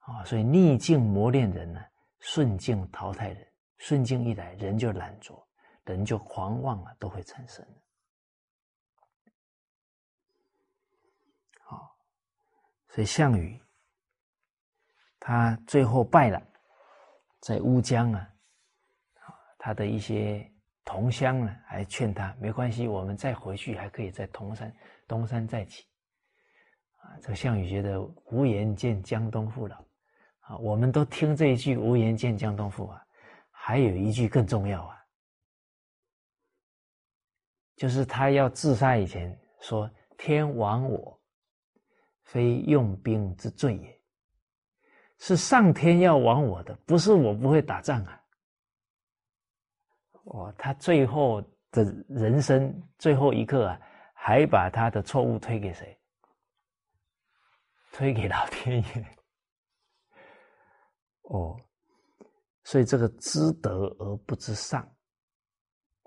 [0.00, 0.24] 啊！
[0.24, 1.84] 所以逆境磨练人呢，
[2.18, 3.46] 顺境淘汰人。
[3.76, 5.44] 顺境一来，人就懒惰，
[5.84, 7.72] 人就狂妄啊，都会产生的。
[11.60, 11.94] 好，
[12.88, 13.60] 所以项羽
[15.18, 16.40] 他最后败了，
[17.40, 18.32] 在乌江啊，
[19.58, 20.50] 他的一些
[20.84, 24.74] 同乡呢，还劝他没关系，我们再回去还可以在铜山
[25.14, 25.84] 东山再起。
[26.96, 28.02] 啊，这个项羽觉得
[28.32, 29.76] 无颜见江东父老，
[30.40, 33.00] 啊，我们都听这一句无颜见江东父啊。
[33.50, 34.96] 还有一句更重要啊，
[37.76, 39.88] 就是他要自杀以前说
[40.18, 41.18] ：“天亡我，
[42.24, 44.00] 非用兵之罪也。”
[45.16, 48.20] 是上天要亡我的，不是我不会打仗啊。
[50.24, 51.40] 哦，他最后
[51.70, 53.80] 的人生最后一刻啊，
[54.26, 56.00] 还把他的错误推给谁？
[57.92, 59.16] 推给老天爷。
[61.24, 61.60] 哦。
[62.62, 64.90] 所以这个知德而不知上，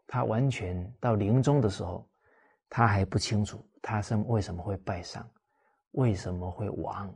[0.07, 2.09] 他完全到临终的时候，
[2.69, 5.29] 他还不清楚他是为什么会败丧，
[5.91, 7.15] 为什么会亡，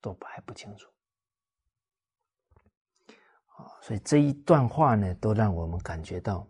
[0.00, 0.90] 都还不清楚。
[3.54, 6.44] 啊，所以这一段话呢，都让我们感觉到，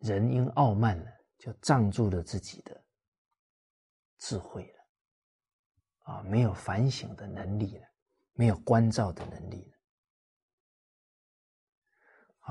[0.00, 2.78] 人因傲慢了，就障住了自己的
[4.18, 7.86] 智慧了，啊，没有反省的能力了。
[8.34, 9.76] 没有关照的能力了。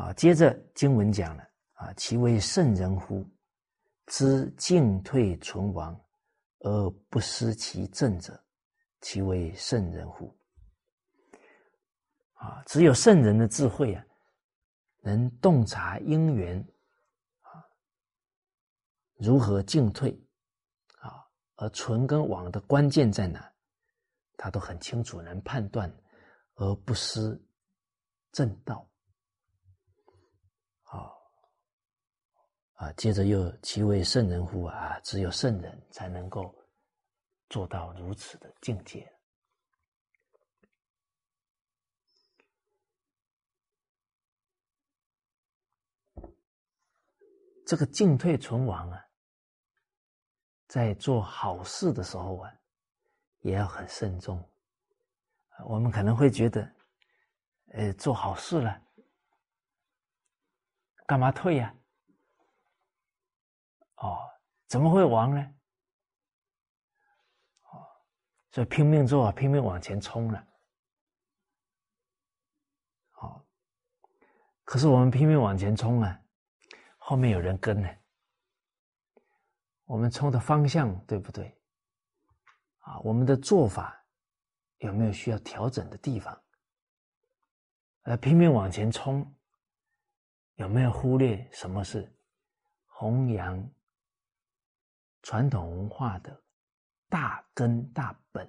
[0.04, 1.44] 啊，接着经文讲了
[1.74, 3.28] 啊，其为圣人乎？
[4.06, 6.00] 知进退存亡
[6.60, 8.40] 而不失其正者，
[9.02, 10.32] 其为圣人乎？
[12.34, 14.06] 啊，只有圣人的智慧啊，
[15.02, 16.64] 能洞察因缘，
[19.20, 20.18] 如何进退
[21.00, 23.54] 啊，而存跟亡的关键在哪？
[24.38, 25.94] 他都很清楚，能判断
[26.56, 27.38] 而不失
[28.32, 28.90] 正道。
[30.84, 31.12] 啊
[32.76, 34.64] 啊，接着又其为圣人乎？
[34.64, 36.56] 啊，只有圣人才能够
[37.50, 39.14] 做到如此的境界。
[47.66, 49.06] 这个进退存亡啊，
[50.70, 52.54] 在做好事的时候啊。
[53.42, 54.38] 也要很慎重。
[55.64, 56.76] 我们可能会觉得，
[57.68, 58.82] 呃，做好事了，
[61.08, 61.74] 干嘛退呀？
[63.96, 64.30] 哦，
[64.68, 65.56] 怎么会亡呢？
[67.72, 67.88] 哦，
[68.52, 70.48] 所以拼命做，拼命往前冲了。
[73.12, 73.42] 好，
[74.66, 76.22] 可是我们拼命往前冲啊，
[76.98, 77.90] 后面有人跟呢。
[79.90, 81.52] 我们冲的方向对不对？
[82.82, 84.00] 啊，我们的做法
[84.78, 86.40] 有没有需要调整的地方？
[88.04, 89.26] 呃，拼命往前冲，
[90.58, 92.08] 有没有忽略什么是
[92.86, 93.68] 弘扬
[95.24, 96.40] 传统文化的
[97.10, 98.48] 大根大本？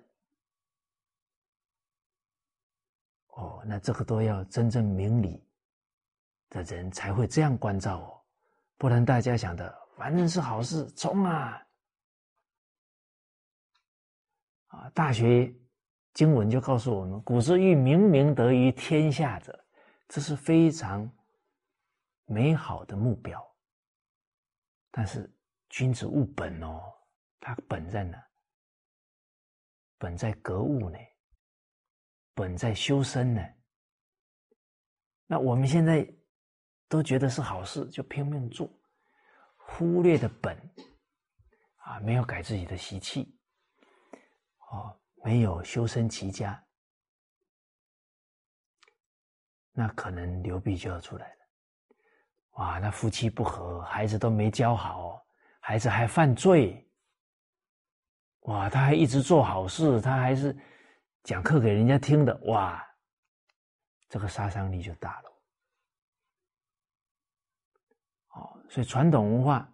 [3.28, 5.42] 哦，那这个都要真正明理
[6.50, 8.20] 的人才会这样关照哦，
[8.76, 11.62] 不然大家想的反正是好事，冲啊！
[14.68, 15.44] 啊，《大学》
[16.14, 19.62] 经文就告诉我们：“古之欲明明德于天下者，
[20.08, 21.06] 这是非常
[22.24, 23.46] 美好的目标。
[24.90, 25.30] 但是，
[25.68, 26.80] 君子务本哦，
[27.38, 28.26] 他本在哪？
[29.98, 30.96] 本在格物呢？
[32.32, 33.46] 本在修身呢？
[35.26, 36.10] 那我们现在
[36.88, 38.66] 都觉得是好事，就拼命做，
[39.70, 40.56] 忽略的本
[41.76, 43.36] 啊，没有改自己的习气。”
[44.70, 46.64] 哦，没有修身齐家，
[49.72, 51.36] 那可能流弊就要出来了。
[52.52, 55.26] 哇，那夫妻不和，孩子都没教好，
[55.60, 56.88] 孩子还犯罪。
[58.42, 60.56] 哇，他还一直做好事，他还是
[61.24, 62.36] 讲课给人家听的。
[62.44, 62.86] 哇，
[64.08, 65.30] 这个杀伤力就大了。
[68.34, 69.68] 哦，所以传统文化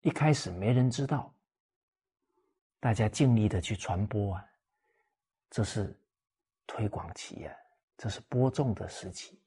[0.00, 1.32] 一开始没人知道。
[2.80, 4.44] 大家尽力的去传播啊，
[5.48, 5.96] 这是
[6.66, 7.54] 推广期啊，
[7.96, 9.40] 这是播种的时期。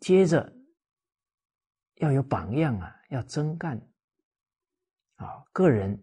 [0.00, 0.52] 接着
[1.94, 3.80] 要有榜样啊，要真干
[5.16, 6.00] 啊，个人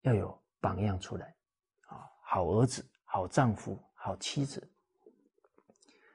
[0.00, 1.36] 要有榜样出来，
[1.82, 4.66] 啊，好儿子、好丈夫、好妻子，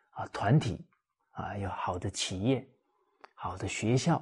[0.09, 0.83] 啊，团体，
[1.31, 2.67] 啊，有好的企业、
[3.41, 4.21] 好的学校、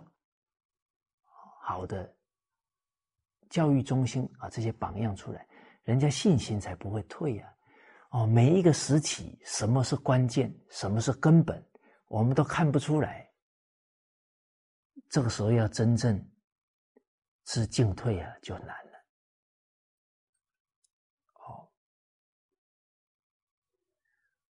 [1.64, 2.16] 好的
[3.50, 5.48] 教育中心啊，这些榜样出来，
[5.82, 7.52] 人家信心才不会退啊。
[8.12, 11.68] 哦，每一个时期，什么是关键，什么是根本，
[12.10, 13.28] 我们都看不出来。
[15.10, 16.24] 这个时候要真正
[17.46, 19.06] 知进退啊，就难了。
[21.34, 21.72] 哦，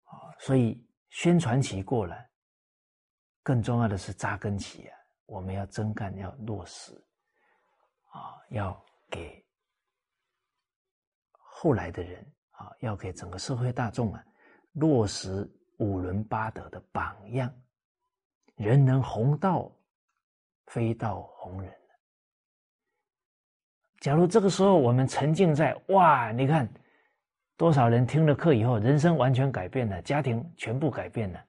[0.03, 2.29] 哦，所以宣传期过了，
[3.43, 6.93] 更重要的是扎根起啊，我们要真干，要落实，
[8.11, 8.79] 啊，要
[9.09, 9.43] 给
[11.31, 14.23] 后来的人啊，要给整个社会大众啊，
[14.73, 17.53] 落实五伦八德的榜样，
[18.55, 19.71] 人能弘道。
[20.67, 21.69] 非道红人
[23.99, 26.65] 假如这个时候我们沉浸在哇，你看
[27.57, 31.45] 多少人听了课以后，人生完全改变了，家庭全部改变了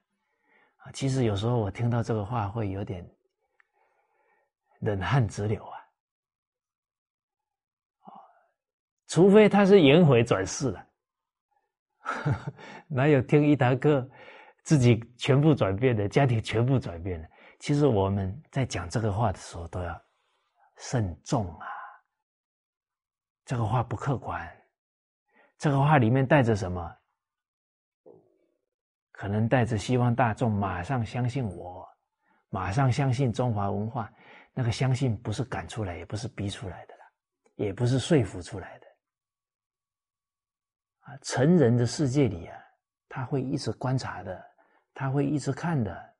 [0.84, 0.92] 啊！
[0.92, 3.08] 其实有时候我听到这个话会有点
[4.80, 5.78] 冷汗直流啊！
[9.06, 10.86] 除非他是颜回转世了，
[12.88, 14.08] 哪有听一堂课
[14.62, 17.30] 自己全部转变的，家庭全部转变的？
[17.58, 20.02] 其实我们在讲这个话的时候都要
[20.78, 21.66] 慎重啊，
[23.44, 24.50] 这个话不客观，
[25.58, 26.96] 这个话里面带着什么？
[29.12, 31.88] 可能带着希望大众马上相信我，
[32.48, 34.12] 马上相信中华文化。
[34.54, 37.06] 那个相信不是赶出来，也不是逼出来的啦，
[37.54, 38.86] 也不是说服出来的。
[41.00, 42.58] 啊，成人的世界里啊，
[43.08, 44.44] 他会一直观察的，
[44.92, 46.14] 他会一直看的。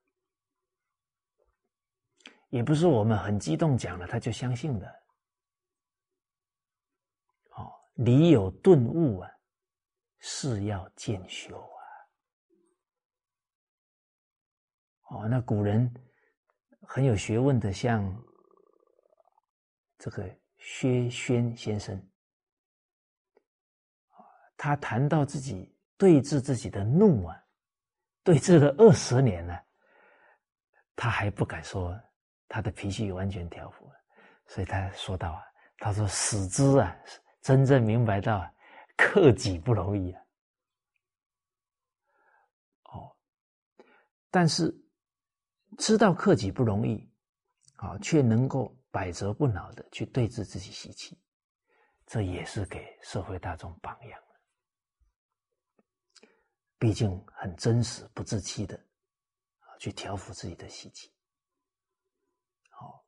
[2.48, 4.86] 也不是我们很激动讲了他就相信的，
[7.56, 9.30] 哦，理有顿悟啊，
[10.18, 11.84] 事要渐修啊，
[15.12, 15.92] 哦，那古人
[16.80, 18.02] 很有学问的，像
[19.98, 22.02] 这个薛轩先生，
[24.56, 27.44] 他谈到自己对峙自己的怒啊，
[28.24, 29.62] 对峙了二十年了，
[30.96, 31.94] 他还不敢说。
[32.48, 33.90] 他的脾气完全调服，
[34.46, 35.42] 所以他说到啊，
[35.78, 36.94] 他说：“使之啊，
[37.40, 38.46] 真正明白到
[38.94, 40.22] 克己不容易啊。”
[42.92, 43.16] 哦，
[44.30, 44.70] 但是
[45.78, 47.10] 知道克己不容易，
[47.76, 51.18] 啊，却能够百折不挠的去对治自己习气，
[52.06, 54.22] 这也是给社会大众榜样
[56.78, 58.76] 毕竟很真实、不自欺的
[59.60, 61.12] 啊，去调服自己的习气。
[62.70, 63.04] 好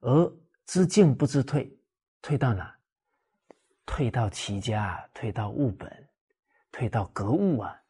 [0.00, 1.76] 而知进不知退，
[2.22, 2.72] 退到哪？
[3.86, 6.08] 退到齐家，退到物本，
[6.72, 7.84] 退到格物啊！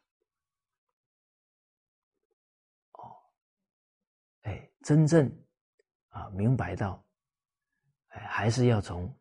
[2.91, 3.15] 哦，
[4.41, 5.29] 哎，真正
[6.09, 7.03] 啊明白到，
[8.09, 9.11] 哎，还是要从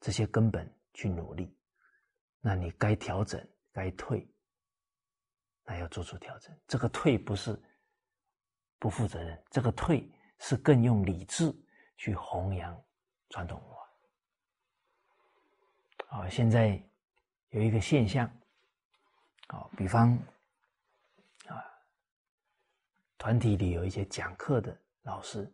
[0.00, 1.56] 这些根本去努力。
[2.40, 3.40] 那你该调整，
[3.72, 4.28] 该退，
[5.64, 6.52] 那要做出调整。
[6.66, 7.56] 这个退不是
[8.80, 11.54] 不负责任，这个退是更用理智。
[11.98, 12.84] 去弘扬
[13.28, 13.78] 传统文化。
[16.08, 16.82] 啊，现在
[17.50, 18.26] 有一个现象，
[19.46, 20.18] 啊，比方，
[23.22, 25.48] 团体里有一些讲课的老师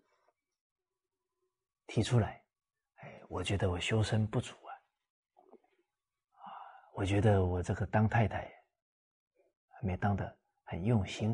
[1.86, 2.42] 提出来，
[2.94, 4.72] 哎，我觉得我修身不足啊，
[6.32, 6.48] 啊，
[6.94, 8.50] 我觉得我这个当太太
[9.68, 11.30] 还没当的很用心，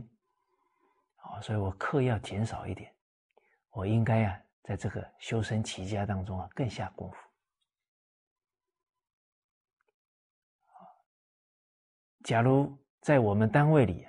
[1.18, 2.92] 啊，所以我课要减少一点，
[3.70, 4.40] 我应该啊。
[4.64, 7.16] 在这个修身齐家当中啊，更下功夫。
[12.24, 14.08] 假如在我们单位里，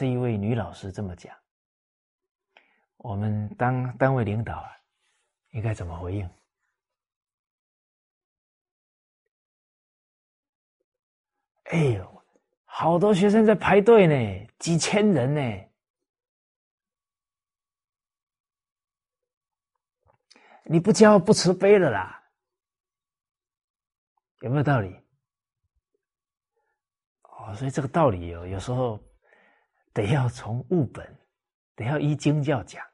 [0.00, 1.36] 这一位女老师这么讲，
[2.96, 4.70] 我们当单位领导啊，
[5.50, 6.30] 应该怎么回应？
[11.64, 12.22] 哎呦，
[12.64, 15.68] 好多学生在排队呢，几千人呢。
[20.64, 22.24] 你不教不慈悲了啦，
[24.40, 24.98] 有没有道理？
[27.20, 28.98] 哦，所以这个道理有有时候
[29.92, 31.18] 得要从物本，
[31.74, 32.84] 得要依经教讲。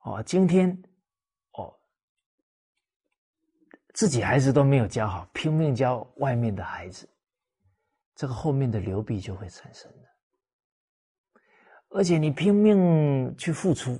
[0.00, 0.70] 哦，今天
[1.52, 1.74] 哦，
[3.94, 7.08] 自己孩子都没有教好，拼命教外面的孩子，
[8.14, 10.08] 这个后面的流弊就会产生了。
[11.90, 13.98] 而且你拼命去付出。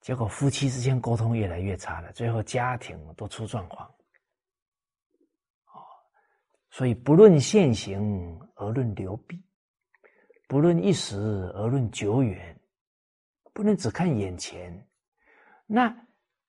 [0.00, 3.88] 结果夫妻之间沟通越来越差了，最后家庭都出状况。
[5.66, 5.80] 哦
[6.70, 9.43] 所以不论现行而论流弊，
[10.46, 11.16] 不论一时
[11.54, 12.58] 而论久远，
[13.52, 14.86] 不能只看眼前。
[15.66, 15.94] 那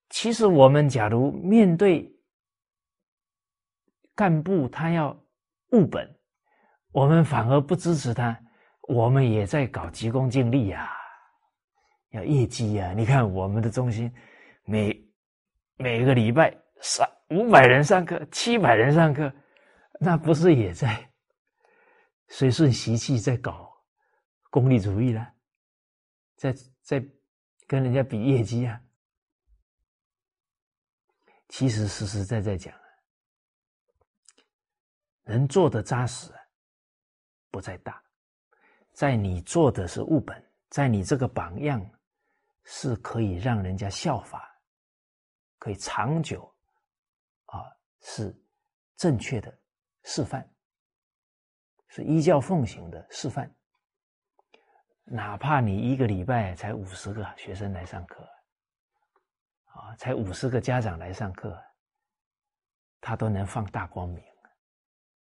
[0.10, 2.14] 其实我们假如面对
[4.14, 5.18] 干部，他要
[5.72, 6.14] 务本，
[6.92, 8.38] 我们反而不支持他，
[8.82, 10.92] 我们也在搞急功近利呀，
[12.12, 12.94] 要业绩呀。
[12.94, 14.14] 你看我们的中心，
[14.66, 14.96] 每
[15.78, 19.32] 每个礼拜上五百人上课，七百人上课。
[20.00, 21.10] 那不是也在
[22.28, 23.65] 随顺习气，在搞
[24.56, 25.34] 功利主义了，
[26.38, 27.06] 在在
[27.68, 28.82] 跟人家比业绩啊？
[31.50, 32.74] 其实实实在在讲，
[35.24, 36.32] 人做的扎实，
[37.52, 38.02] 不在大，
[38.94, 41.86] 在你做的是物本，在你这个榜样
[42.64, 44.58] 是可以让人家效法，
[45.60, 46.50] 可以长久
[47.48, 47.60] 啊，
[48.00, 48.34] 是
[48.96, 49.54] 正确的。
[50.04, 50.50] 示范
[51.90, 53.54] 是依教奉行的示范，
[55.06, 58.28] 哪怕你一个礼拜才五十个学生来上课，
[59.66, 61.64] 啊，才五十个家长来上课，
[63.00, 64.24] 他都能放大光明。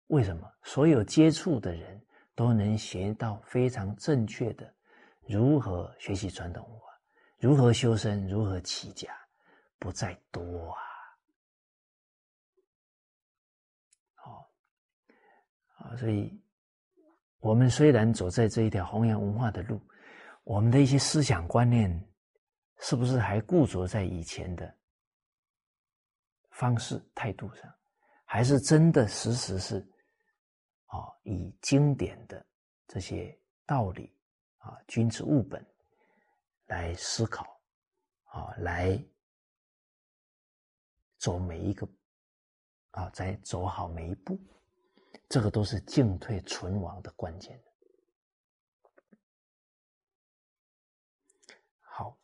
[0.08, 0.52] 为什么？
[0.62, 2.04] 所有接触的人
[2.34, 4.70] 都能学到非常正确的
[5.26, 6.86] 如何学习传统文化，
[7.38, 9.16] 如何修身，如何起家，
[9.78, 10.82] 不在多啊。
[14.16, 14.50] 好
[15.76, 16.41] 啊，所以，
[17.42, 19.80] 我们虽然走在这一条弘扬文化的路，
[20.44, 21.90] 我们的一些思想观念，
[22.78, 24.72] 是不是还固着在以前的
[26.50, 27.74] 方式态度上？
[28.24, 29.84] 还是真的实时是
[30.86, 32.46] 啊，以经典的
[32.86, 33.36] 这些
[33.66, 34.16] 道理
[34.58, 35.66] 啊，君子务本
[36.66, 37.60] 来思考
[38.26, 39.04] 啊，来
[41.18, 41.88] 走每一个
[42.92, 44.38] 啊，再走好每一步。
[45.32, 47.58] 这个都是进退存亡的关键。
[51.80, 52.14] 好，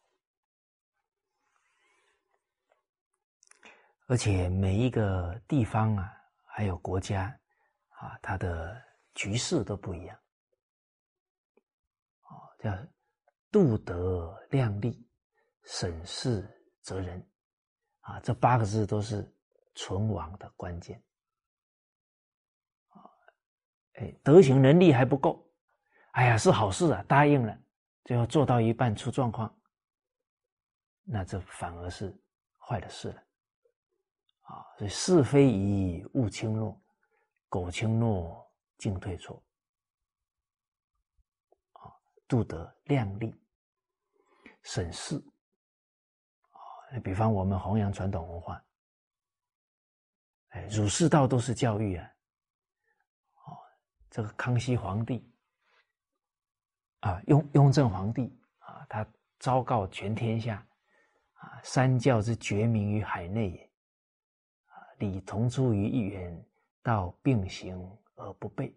[4.08, 6.14] 而且每一个地方啊，
[6.44, 7.34] 还有国家
[7.88, 8.78] 啊，它的
[9.14, 10.14] 局势都不一样。
[12.24, 12.70] 哦，叫
[13.50, 15.08] 度德量力、
[15.62, 16.46] 审事
[16.82, 17.26] 责人
[18.00, 19.26] 啊，这八个字都是
[19.74, 21.02] 存亡的关键。
[23.98, 25.44] 哎，德行能力还不够，
[26.12, 27.58] 哎呀，是好事啊，答应了，
[28.04, 29.52] 最后做到一半出状况，
[31.02, 32.16] 那这反而是
[32.58, 33.22] 坏的事了，
[34.42, 36.80] 啊，所以是非宜勿轻诺，
[37.48, 39.42] 苟轻诺进退错，
[41.72, 41.90] 啊，
[42.28, 43.34] 度德量力，
[44.62, 45.16] 审视，
[46.50, 48.64] 啊，比方我们弘扬传统文化，
[50.50, 52.08] 哎，儒释道都是教育啊。
[54.10, 55.22] 这个康熙皇帝
[57.00, 59.06] 啊，雍雍正皇帝啊，他
[59.38, 60.66] 昭告全天下
[61.34, 63.70] 啊，三教之绝名于海内也
[64.66, 66.44] 啊，礼同出于一源，
[66.82, 67.78] 道并行
[68.16, 68.72] 而不悖。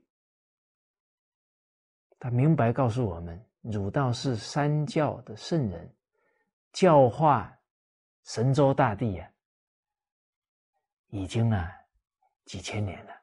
[2.19, 5.91] 他明白告诉我们，儒道是三教的圣人
[6.71, 7.57] 教化
[8.23, 9.31] 神州大地呀，
[11.07, 11.71] 已经啊
[12.45, 13.20] 几千年了。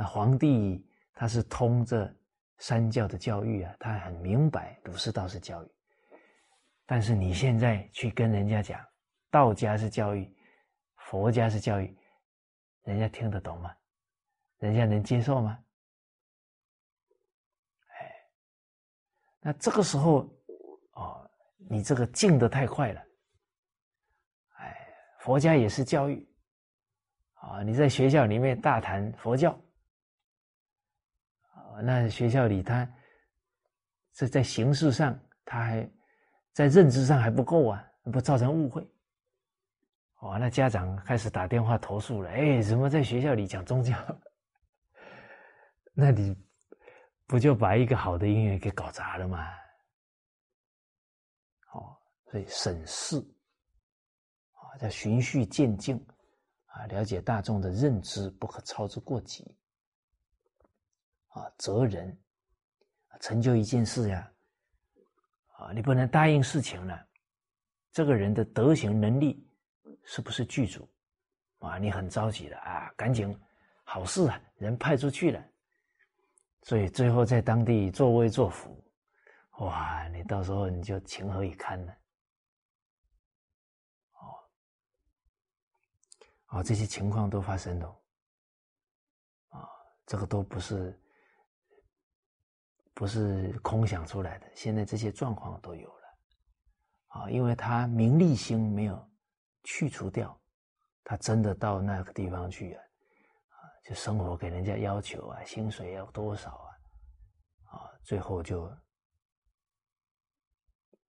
[0.00, 0.82] 那皇帝
[1.12, 2.10] 他是通这
[2.56, 5.68] 三教的教育啊，他很明白儒释道是教育。
[6.86, 8.82] 但是你现在去跟人家讲，
[9.30, 10.34] 道家是教育，
[10.96, 11.94] 佛家是教育，
[12.84, 13.76] 人家听得懂吗？
[14.56, 15.58] 人家能接受吗？
[17.88, 18.10] 哎，
[19.40, 20.26] 那这个时候
[20.92, 21.30] 哦，
[21.68, 23.02] 你这个进的太快了。
[24.56, 26.26] 哎，佛家也是教育
[27.34, 29.54] 啊，你在学校里面大谈佛教。
[31.82, 32.88] 那学校里，他
[34.12, 35.90] 这在形式上，他还
[36.52, 38.86] 在认知上还不够啊，不造成误会。
[40.16, 43.96] 哦，那家长开始打电话投诉了，哎，怎么在学校里讲宗教？
[45.94, 46.36] 那你
[47.26, 49.48] 不就把一个好的音乐给搞砸了吗？
[51.72, 51.96] 哦，
[52.30, 53.16] 所以审视
[54.52, 55.96] 啊，叫循序渐进
[56.66, 59.56] 啊，了解大众的认知，不可操之过急。
[61.30, 62.16] 啊，责人，
[63.20, 64.32] 成就一件事呀！
[65.56, 67.06] 啊，你不能答应事情了。
[67.92, 69.46] 这个人的德行能力
[70.04, 70.88] 是不是具足？
[71.58, 73.38] 啊，你很着急的啊，赶紧，
[73.84, 75.44] 好事啊，人派出去了，
[76.62, 78.82] 所以最后在当地作威作福，
[79.58, 81.92] 哇，你到时候你就情何以堪呢？
[84.14, 84.34] 哦，
[86.48, 88.00] 哦，这些情况都发生了，
[89.50, 89.68] 啊，
[90.06, 90.99] 这个都不是。
[93.00, 96.04] 不是空想出来的，现在这些状况都有了，
[97.06, 99.10] 啊，因为他名利心没有
[99.64, 100.38] 去除掉，
[101.02, 102.82] 他真的到那个地方去啊，
[103.52, 106.68] 啊，就生活给人家要求啊，薪水要多少啊，
[107.72, 108.70] 啊，最后就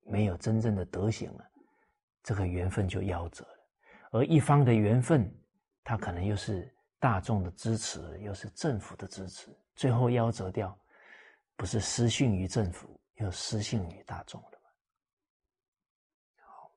[0.05, 1.45] 没有真正的德行了，
[2.23, 3.67] 这个缘分就夭折了。
[4.11, 5.29] 而一方的缘分，
[5.83, 10.73] 他可能又是大众的支持，又是政府的支持，最后夭折掉，
[11.61, 14.59] 不是失信于政府，又失信于大众了？
[16.39, 16.71] 好，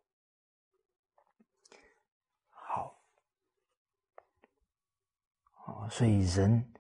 [2.51, 3.02] 好，
[5.55, 6.70] 好，所以人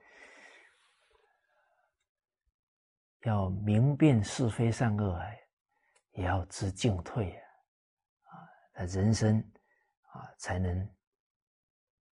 [3.22, 5.18] 要明辨是非善恶，
[6.10, 7.34] 也要知进退
[8.24, 8.36] 啊！
[8.74, 9.42] 啊，人生。
[10.08, 10.78] 啊，才能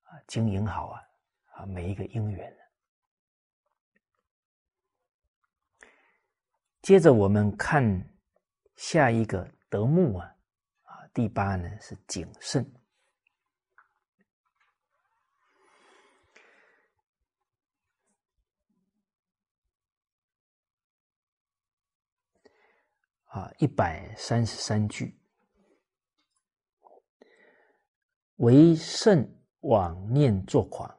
[0.05, 1.03] 啊经营好啊
[1.51, 2.51] 啊每一个因缘。
[6.83, 8.13] 接着我们看
[8.75, 10.37] 下一个德目啊
[10.83, 12.69] 啊第八呢是谨慎
[23.27, 25.17] 啊一百三十三句。
[28.37, 30.99] 为圣妄念作狂，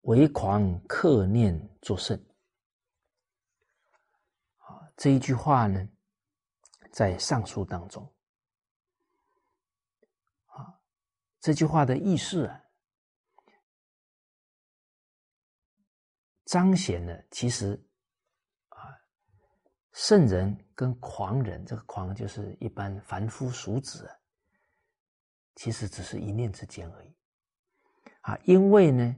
[0.00, 2.20] 为狂克念作圣。
[4.96, 5.88] 这一句话呢，
[6.92, 8.02] 在上书当中，
[10.46, 10.80] 啊，
[11.40, 12.64] 这句话的意思啊，
[16.44, 17.82] 彰显了其实
[18.68, 18.96] 啊，
[19.92, 24.16] 圣人跟狂人，这个狂就是一般凡夫俗子啊。
[25.56, 27.16] 其实只是一念之间而已，
[28.22, 29.04] 啊，因为呢，《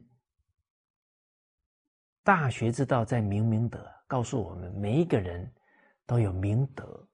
[2.22, 5.50] 大学之道，在明明德》告诉我们，每一个人
[6.06, 7.06] 都有明德。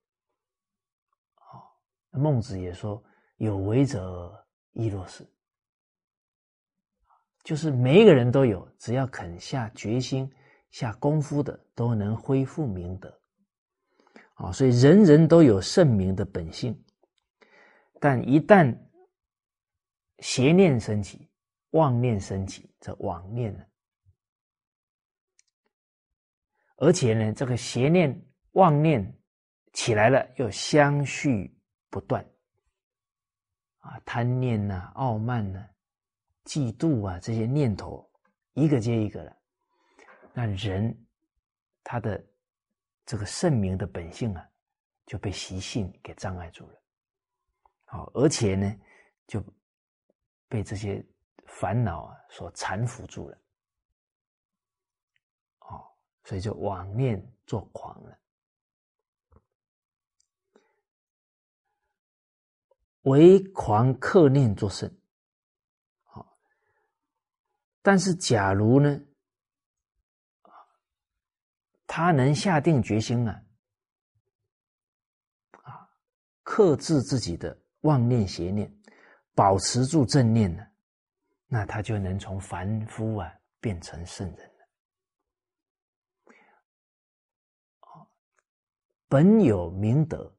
[1.34, 1.66] 啊，
[2.10, 3.02] 孟子也说
[3.38, 5.26] ：“有为者亦若是。”
[7.42, 10.30] 就是每一个人都有，只要肯下决心、
[10.70, 13.20] 下功夫的，都能恢复明德。
[14.34, 16.84] 啊，所以人人都有圣明的本性，
[18.00, 18.76] 但一旦
[20.20, 21.28] 邪念升起，
[21.70, 23.64] 妄念升起，这妄念呢？
[26.76, 29.02] 而且呢，这个邪念、妄念
[29.72, 31.54] 起来了，又相续
[31.90, 32.24] 不断。
[33.78, 35.68] 啊，贪念呐、傲慢呐、
[36.44, 38.08] 嫉妒啊，这些念头
[38.54, 39.36] 一个接一个的，
[40.32, 41.06] 那人
[41.82, 42.24] 他的
[43.04, 44.48] 这个圣明的本性啊，
[45.06, 46.82] 就被习性给障碍住了。
[47.84, 48.74] 好，而且呢，
[49.26, 49.44] 就。
[50.48, 51.02] 被这些
[51.46, 53.38] 烦恼啊所缠缚住了，
[55.60, 55.80] 哦，
[56.24, 58.18] 所以就妄念作狂了。
[63.02, 64.90] 唯狂克念作圣，
[66.04, 66.36] 好。
[67.82, 69.00] 但是假如呢，
[71.86, 73.42] 他能下定决心啊，
[75.62, 75.90] 啊，
[76.42, 78.72] 克制自己的妄念邪念。
[79.34, 80.62] 保持住正念呢，
[81.46, 84.68] 那他就能从凡夫啊变成圣人了。
[89.08, 90.36] 本有明德，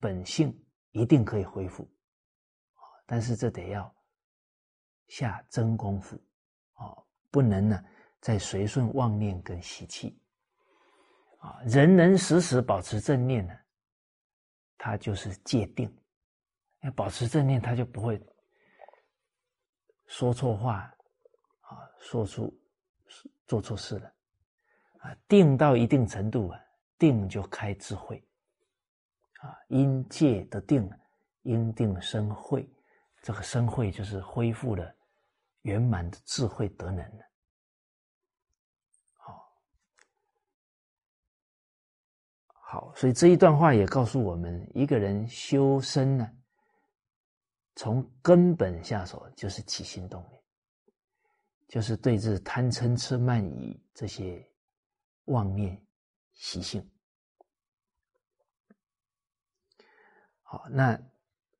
[0.00, 0.61] 本性
[0.92, 1.82] 一定可以恢复，
[2.74, 3.94] 啊但是这得要
[5.08, 6.16] 下真功夫，
[6.74, 6.96] 啊，
[7.30, 7.84] 不能呢
[8.20, 10.18] 再随顺妄念跟习气，
[11.40, 13.54] 啊，人能时时保持正念呢，
[14.78, 15.92] 他就是戒定。
[16.82, 18.20] 要保持正念，他就不会
[20.08, 20.78] 说错话，
[21.60, 22.52] 啊，说出
[23.46, 24.12] 做错事了，
[24.98, 26.60] 啊，定到一定程度啊，
[26.98, 28.20] 定就开智慧，
[29.42, 30.88] 啊，因戒得定，
[31.42, 32.68] 因定生慧，
[33.22, 34.94] 这个生慧就是恢复了
[35.62, 37.04] 圆满的智慧德能，
[39.14, 39.52] 好，
[42.46, 46.30] 好，所以这一段话也告诉我们，一个人修身呢。
[47.74, 50.42] 从根本下手，就是起心动念，
[51.68, 54.46] 就是对治贪嗔痴慢疑这些
[55.24, 55.82] 妄念
[56.34, 56.86] 习性。
[60.52, 61.00] 好，那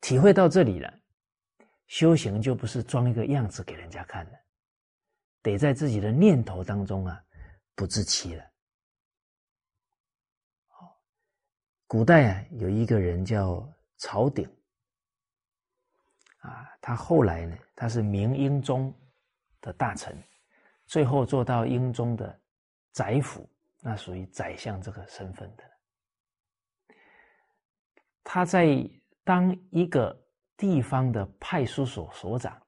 [0.03, 1.01] 体会到这里了，
[1.87, 4.39] 修行就不是装一个样子给人家看的，
[5.41, 7.25] 得在自己的念头当中啊，
[7.75, 8.45] 不自欺了。
[10.67, 10.95] 好，
[11.87, 13.67] 古代啊，有一个人叫
[13.97, 14.47] 曹鼎。
[16.41, 18.95] 啊，他后来呢，他是明英宗
[19.63, 20.23] 的大臣，
[20.85, 22.39] 最后做到英宗的
[22.91, 23.49] 宰辅，
[23.81, 25.72] 那属于宰相这个身份的。
[28.25, 28.69] 他在
[29.25, 30.17] 当一个
[30.57, 32.61] 地方的派出所所长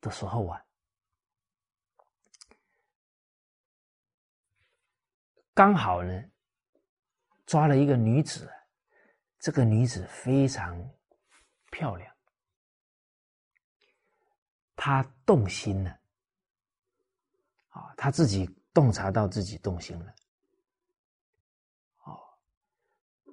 [0.00, 0.64] 的时候啊，
[5.54, 6.24] 刚好呢
[7.46, 8.50] 抓了一个女子，
[9.38, 10.76] 这个女子非常
[11.70, 12.16] 漂亮，
[14.74, 15.90] 他动心了，
[17.68, 20.14] 啊，他自己洞察到自己动心了。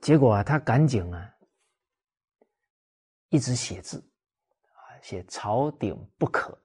[0.01, 1.35] 结果啊，他赶紧啊，
[3.29, 3.99] 一直写字，
[4.73, 6.57] 啊，写“朝鼎不可”。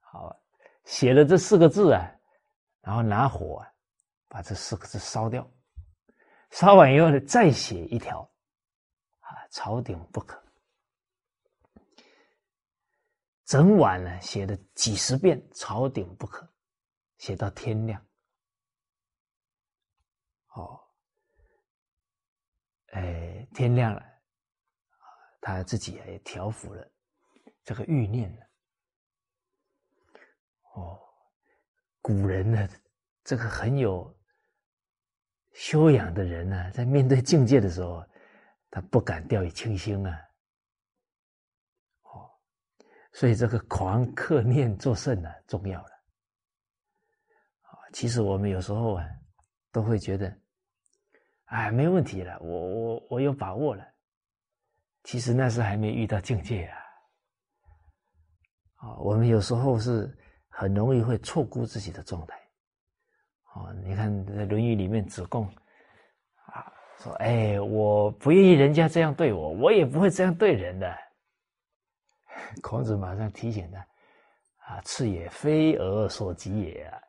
[0.00, 0.36] 好，
[0.84, 2.12] 写了这四个字啊，
[2.80, 3.72] 然后拿火啊，
[4.28, 5.48] 把这四个字烧掉。
[6.50, 8.20] 烧完以后呢，再写一条，
[9.20, 10.42] 啊，“朝鼎不可”。
[13.46, 16.52] 整晚呢，写了几十遍“朝鼎不可”，
[17.18, 18.04] 写到天亮。
[20.48, 20.82] 哦。
[22.92, 25.06] 哎，天亮了，啊，
[25.40, 26.88] 他自己也调服了
[27.64, 28.46] 这个欲念了。
[30.74, 30.98] 哦，
[32.00, 32.68] 古人呢，
[33.24, 34.16] 这个很有
[35.52, 38.04] 修养的人呢，在面对境界的时候，
[38.70, 40.16] 他不敢掉以轻心啊。
[42.02, 42.30] 哦，
[43.12, 45.90] 所以这个狂克念作圣呢，重要了。
[47.62, 49.04] 啊，其实我们有时候啊，
[49.72, 50.40] 都会觉得。
[51.46, 53.84] 哎，没问题了，我我我有把握了。
[55.04, 56.78] 其实那是还没遇到境界啊。
[58.76, 60.12] 啊，我们有时候是
[60.48, 62.36] 很容易会错估自己的状态。
[63.54, 65.46] 哦，你看在《论语》里面，子贡
[66.46, 66.66] 啊
[66.98, 70.92] 说：“哎，我不愿意人家这样对我，我也不会这样对人的。
[72.60, 73.78] ”孔子马上提醒他
[74.66, 77.00] ：“啊，此也非尔所及也啊！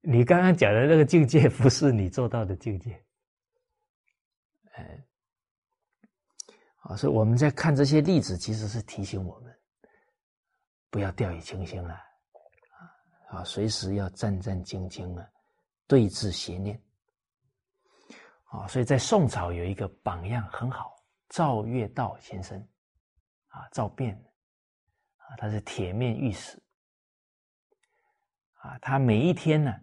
[0.00, 2.96] 你刚刚讲的那个境界，不是你做到的境界。”
[4.76, 5.04] 哎，
[6.80, 9.58] 啊，所以我们在看这些例子，其实是提醒我们
[10.90, 15.26] 不要掉以轻心了，啊，啊，随时要战战兢兢啊，
[15.86, 16.80] 对治邪念。
[18.44, 20.94] 啊，所以在宋朝有一个榜样很好，
[21.30, 22.56] 赵月道先生，
[23.48, 24.14] 啊，赵卞，
[25.16, 26.62] 啊，他是铁面御史，
[28.52, 29.74] 啊，他每一天呢，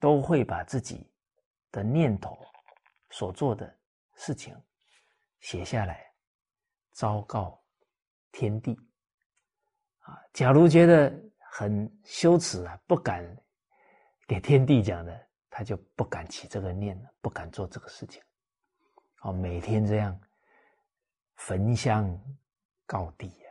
[0.00, 1.08] 都会把自己
[1.70, 2.36] 的念头。
[3.14, 3.78] 所做的
[4.16, 4.60] 事情
[5.38, 6.12] 写下来，
[6.94, 7.62] 昭告
[8.32, 8.76] 天地。
[10.00, 11.16] 啊，假如觉得
[11.52, 13.24] 很羞耻啊，不敢
[14.26, 18.20] 给天地讲的，他就不敢起这个念了，不敢做这个事情。
[19.20, 20.20] 哦，每天这样
[21.36, 22.20] 焚香
[22.84, 23.50] 告地呀。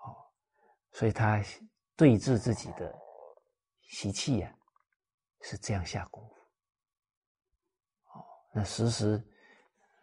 [0.00, 0.26] 哦，
[0.90, 1.40] 所以他
[1.94, 2.92] 对治自己的
[3.82, 4.52] 习气呀，
[5.42, 6.34] 是这样下功夫。
[8.56, 9.20] 那时时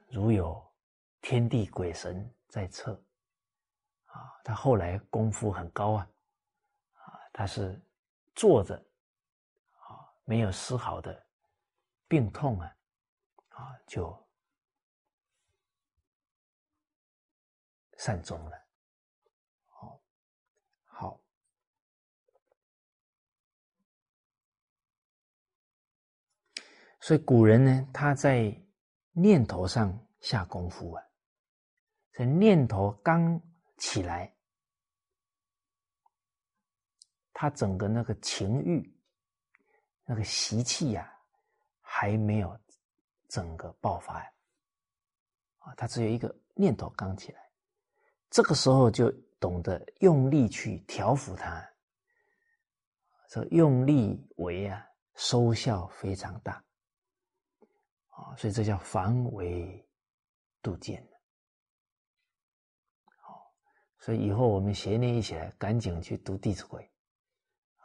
[0.10, 0.61] 如有
[1.22, 3.02] 天地鬼神在侧，
[4.07, 6.10] 啊，他后来功夫很高啊，
[6.95, 7.82] 啊，他是
[8.36, 11.26] 坐着，啊，没有丝毫的
[12.10, 12.76] 病痛啊，
[13.52, 14.28] 啊，就
[17.98, 18.60] 善终了。
[27.02, 28.56] 所以古人呢，他在
[29.11, 31.03] 念头上下功夫啊。
[32.14, 33.41] 这念头刚
[33.78, 34.32] 起来，
[37.34, 38.95] 他整个那个情欲、
[40.06, 41.11] 那个习气呀，
[41.82, 42.56] 还没有
[43.28, 44.32] 整个爆发呀。
[45.60, 47.49] 啊，他只有一个念头刚起来，
[48.30, 51.68] 这个时候就懂得用力去调服它。
[53.28, 56.64] 这用力为啊，收效非常大。
[58.22, 59.84] 啊，所以这叫防微
[60.61, 61.03] 杜渐，
[63.98, 66.84] 所以以后我们邪念一起来，赶紧去读《弟子规》，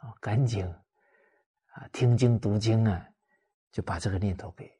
[0.07, 3.03] 啊，赶紧啊听经读经啊，
[3.71, 4.71] 就把这个念头给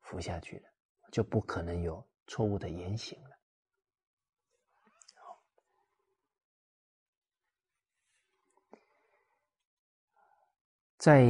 [0.00, 0.70] 伏下去了，
[1.10, 3.38] 就不可能有错误的言行了。
[10.96, 11.22] 在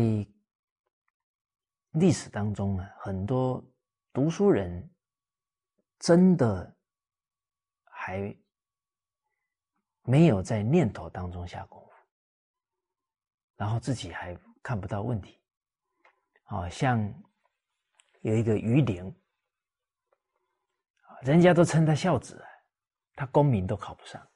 [1.91, 3.61] 历史当中啊，很多。
[4.13, 4.91] 读书人
[5.99, 6.77] 真的
[7.85, 8.37] 还
[10.03, 11.93] 没有在念头当中下功夫，
[13.57, 15.41] 然后自己还看不到问题。
[16.45, 17.01] 好像
[18.21, 19.15] 有一个于陵，
[21.23, 22.45] 人家都称他孝子，
[23.15, 24.29] 他功名都考不上。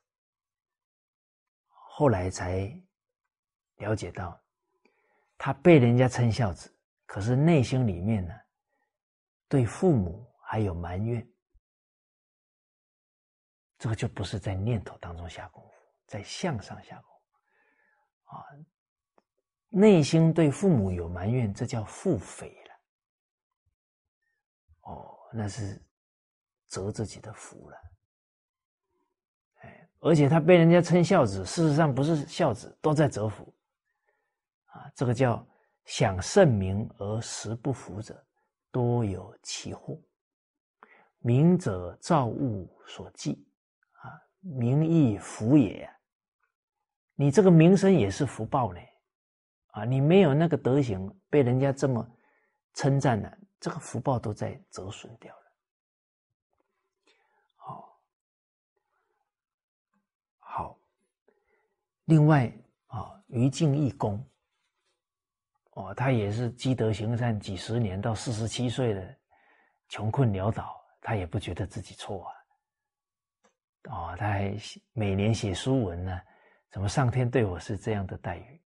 [1.68, 2.72] 后来才
[3.76, 4.40] 了解到，
[5.36, 6.74] 他被人家称孝子，
[7.04, 8.34] 可是内心里面呢，
[9.48, 11.26] 对父母还有埋怨。
[13.78, 15.74] 这个就不是在念头当中下功夫，
[16.06, 18.44] 在相上下功夫啊。
[19.68, 22.74] 内心对父母有埋怨，这叫腹诽了。
[24.82, 25.84] 哦，那是
[26.68, 27.76] 折自己的福了。
[29.60, 33.54] 哎，而且他被人家称孝子，事实上不是孝子，都在折福。
[34.66, 35.46] 啊，这个叫
[35.84, 38.25] 享盛名而实不福者，
[38.70, 39.98] 多有其祸。
[41.18, 43.44] 名者造物所忌。
[44.40, 45.90] 名亦福也，
[47.16, 48.80] 你这个名声也是福报呢，
[49.72, 52.08] 啊，你没有那个德行，被人家这么
[52.74, 55.42] 称赞了，这个福报都在折损掉了。
[57.56, 58.00] 好，
[60.38, 60.78] 好，
[62.04, 62.46] 另外
[62.86, 64.24] 啊，于敬义公，
[65.76, 69.14] 哦，他也是积德行善几十年，到四十七岁了，
[69.90, 72.32] 穷困潦倒，他也不觉得自己错啊。
[73.90, 74.56] 哦，他还
[74.94, 76.18] 每年写书文呢，
[76.70, 78.62] 怎么上天对我是这样的待遇？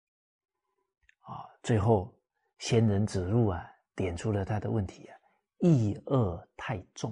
[1.22, 2.15] 啊，最后
[2.60, 5.18] 仙人指路啊，点出了他的问题啊，
[5.61, 7.11] 意恶太重，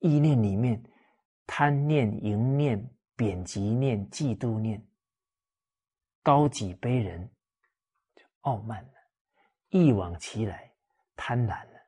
[0.00, 0.82] 意念里面
[1.46, 4.86] 贪念、淫念、贬极念、嫉妒念，
[6.22, 7.28] 高己卑人，
[8.48, 8.94] 傲慢了，
[9.68, 10.72] 一往其来，
[11.14, 11.80] 贪婪了，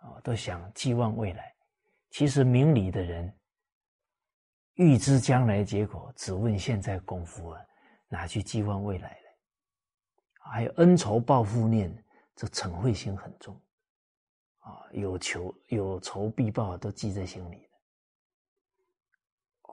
[0.00, 1.54] 哦，都想寄望未来。
[2.10, 3.34] 其实明理的人，
[4.74, 7.66] 预知将来结果，只问现在功夫啊，
[8.08, 9.28] 哪去寄望未来呢？
[10.38, 13.58] 还有恩仇报复念，这嗔恚心很重，
[14.58, 17.70] 啊，有求有仇必报都记在心里了。
[19.62, 19.72] 哦，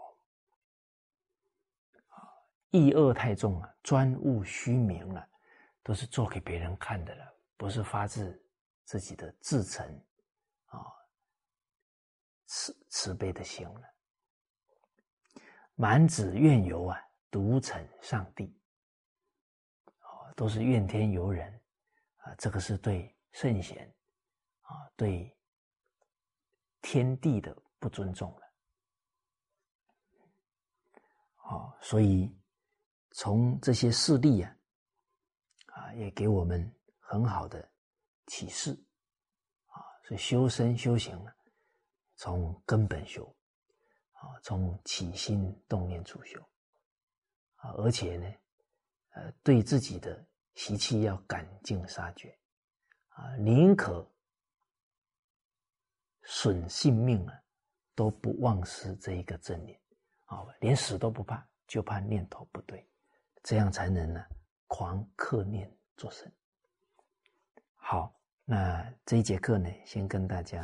[2.08, 2.16] 啊，
[2.72, 5.28] 意恶太重了，专务虚名了，
[5.84, 8.42] 都是做给别人看的了，不是发自
[8.86, 9.86] 自己的至诚，
[10.66, 10.80] 啊。
[12.46, 13.82] 慈慈悲的心了，
[15.74, 17.02] 满子怨尤啊，
[17.32, 18.56] 独逞上帝，
[20.02, 21.52] 哦，都是怨天尤人
[22.18, 23.92] 啊，这个是对圣贤
[24.62, 25.36] 啊，对
[26.82, 28.54] 天地的不尊重了，
[31.38, 32.32] 哦，所以
[33.14, 34.56] 从这些事例，啊，
[35.98, 37.70] 也给我们很好的
[38.28, 38.72] 启示。
[39.68, 41.32] 啊，所以修身修行呢。
[42.16, 43.26] 从根本修，
[44.14, 46.40] 啊，从起心动念处修，
[47.56, 48.34] 啊，而且呢，
[49.16, 52.30] 呃，对自己的习气要赶尽杀绝，
[53.10, 54.08] 啊，宁可
[56.22, 57.34] 损性命啊，
[57.96, 59.78] 都不忘失这一个正念，
[60.26, 62.88] 啊，连死都不怕，就怕念头不对，
[63.42, 64.24] 这样才能呢，
[64.68, 65.70] 狂克念。
[65.98, 66.32] 做神。
[67.76, 68.14] 好。
[68.46, 70.62] 那这一节课呢，先跟大家。